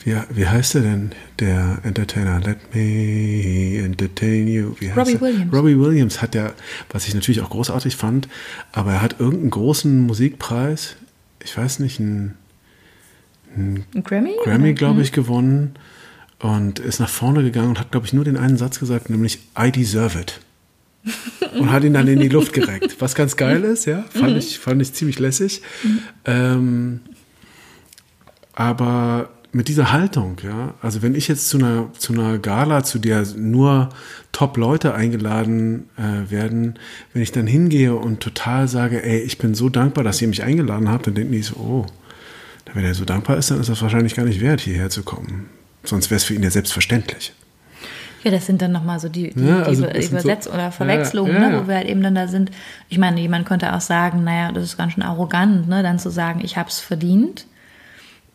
[0.04, 2.38] wie, wie heißt er denn, der Entertainer?
[2.40, 4.74] Let me entertain you.
[4.78, 5.20] Wie heißt Robbie er?
[5.20, 5.52] Williams.
[5.52, 6.52] Robbie Williams hat ja,
[6.90, 8.28] was ich natürlich auch großartig fand,
[8.72, 10.96] aber er hat irgendeinen großen Musikpreis,
[11.42, 12.34] ich weiß nicht, einen,
[13.56, 14.34] einen Grammy?
[14.44, 15.14] Grammy, glaube ich, mhm.
[15.14, 15.74] gewonnen
[16.38, 19.38] und ist nach vorne gegangen und hat, glaube ich, nur den einen Satz gesagt, nämlich
[19.58, 20.40] I deserve it.
[21.58, 22.96] und hat ihn dann in die Luft gereckt.
[22.98, 24.38] Was ganz geil ist, ja, fand, mhm.
[24.38, 25.62] ich, fand ich ziemlich lässig.
[25.82, 25.98] Mhm.
[26.24, 27.00] Ähm,
[28.54, 32.98] aber mit dieser Haltung, ja, also wenn ich jetzt zu einer, zu einer Gala, zu
[32.98, 33.90] der nur
[34.32, 36.78] Top-Leute eingeladen äh, werden,
[37.12, 40.42] wenn ich dann hingehe und total sage, ey, ich bin so dankbar, dass ihr mich
[40.42, 41.86] eingeladen habt, dann denken die so, oh,
[42.72, 45.48] wenn er so dankbar ist, dann ist das wahrscheinlich gar nicht wert, hierher zu kommen.
[45.84, 47.32] Sonst wäre es für ihn ja selbstverständlich.
[48.24, 51.34] Ja, das sind dann nochmal so die, die, ja, also die Übersetzungen so, oder Verwechslungen,
[51.34, 52.50] ja, ja, ne, wo wir halt eben dann da sind.
[52.88, 56.10] Ich meine, jemand könnte auch sagen, naja, das ist ganz schön arrogant, ne, dann zu
[56.10, 57.46] sagen, ich habe es verdient.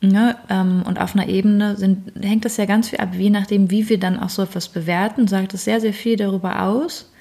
[0.02, 3.70] Ne, ähm, und auf einer Ebene sind, hängt das ja ganz viel ab, je nachdem,
[3.70, 7.12] wie wir dann auch so etwas bewerten, sagt es sehr, sehr viel darüber aus,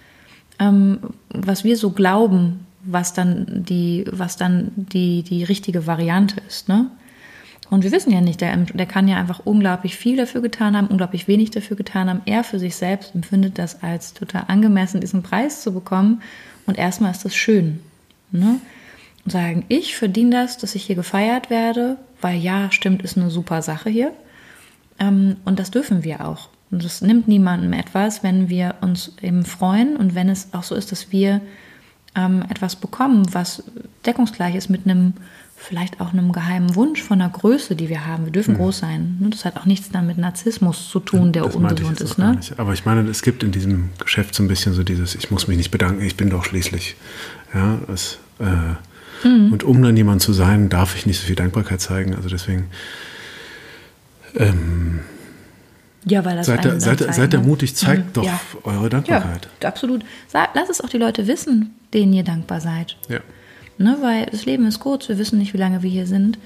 [0.60, 6.68] ähm, was wir so glauben, was dann die, was dann die, die richtige Variante ist.
[6.68, 6.88] Ne?
[7.70, 10.86] Und wir wissen ja nicht, der, der kann ja einfach unglaublich viel dafür getan haben,
[10.86, 12.22] unglaublich wenig dafür getan haben.
[12.24, 16.22] Er für sich selbst empfindet das als total angemessen, diesen Preis zu bekommen.
[16.66, 17.80] Und erstmal ist das schön.
[18.30, 18.60] Ne?
[19.24, 23.30] Und sagen, ich verdiene das, dass ich hier gefeiert werde, weil ja, stimmt, ist eine
[23.30, 24.12] super Sache hier.
[24.98, 26.48] Ähm, und das dürfen wir auch.
[26.70, 30.74] Und das nimmt niemandem etwas, wenn wir uns eben freuen und wenn es auch so
[30.74, 31.40] ist, dass wir
[32.14, 33.62] ähm, etwas bekommen, was
[34.04, 35.14] deckungsgleich ist mit einem,
[35.56, 38.26] vielleicht auch einem geheimen Wunsch von einer Größe, die wir haben.
[38.26, 38.58] Wir dürfen mhm.
[38.58, 39.16] groß sein.
[39.20, 39.30] Ne?
[39.30, 42.18] Das hat auch nichts dann mit Narzissmus zu tun, der das ungesund ist.
[42.18, 42.38] Ne?
[42.58, 45.48] Aber ich meine, es gibt in diesem Geschäft so ein bisschen so dieses, ich muss
[45.48, 46.96] mich nicht bedanken, ich bin doch schließlich.
[47.54, 48.74] Ja, es, äh,
[49.24, 49.52] Mhm.
[49.52, 52.14] Und um dann jemand zu sein, darf ich nicht so viel Dankbarkeit zeigen.
[52.14, 52.66] Also deswegen.
[54.36, 55.00] Ähm,
[56.04, 58.12] ja, weil das seid, da, seid, zeigen, seid da mutig, zeigt mhm.
[58.12, 58.40] doch ja.
[58.64, 59.48] eure Dankbarkeit.
[59.62, 60.04] Ja, absolut.
[60.32, 62.96] Lass es auch die Leute wissen, denen ihr dankbar seid.
[63.08, 63.20] Ja.
[63.78, 66.38] Ne, weil das Leben ist kurz, wir wissen nicht, wie lange wir hier sind.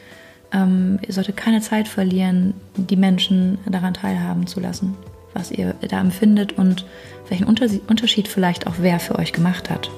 [0.53, 4.95] Ähm, ihr solltet keine Zeit verlieren, die Menschen daran teilhaben zu lassen.
[5.35, 6.85] was ihr da empfindet und
[7.29, 9.91] welchen Unterschied vielleicht auch wer für euch gemacht hat.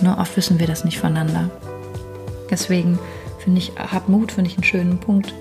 [0.00, 1.50] Nur oft wissen wir das nicht voneinander.
[2.52, 2.98] Deswegen
[3.38, 5.34] finde ich, habt Mut, finde ich einen schönen Punkt,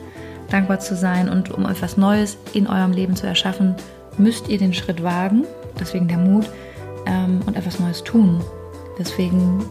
[0.50, 3.76] dankbar zu sein und um etwas Neues in eurem Leben zu erschaffen,
[4.18, 5.44] müsst ihr den Schritt wagen,
[5.80, 6.50] deswegen der Mut
[7.06, 8.42] ähm, und etwas Neues tun.
[8.98, 9.64] Deswegen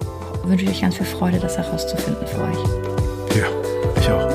[0.45, 3.37] wünsche ich euch ganz viel Freude, das herauszufinden für euch.
[3.37, 3.47] Ja,
[3.99, 4.29] ich auch.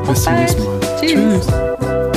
[0.00, 0.80] Bis, Bis zum nächsten Mal.
[1.00, 1.46] Tschüss.
[1.46, 2.07] Tschüss.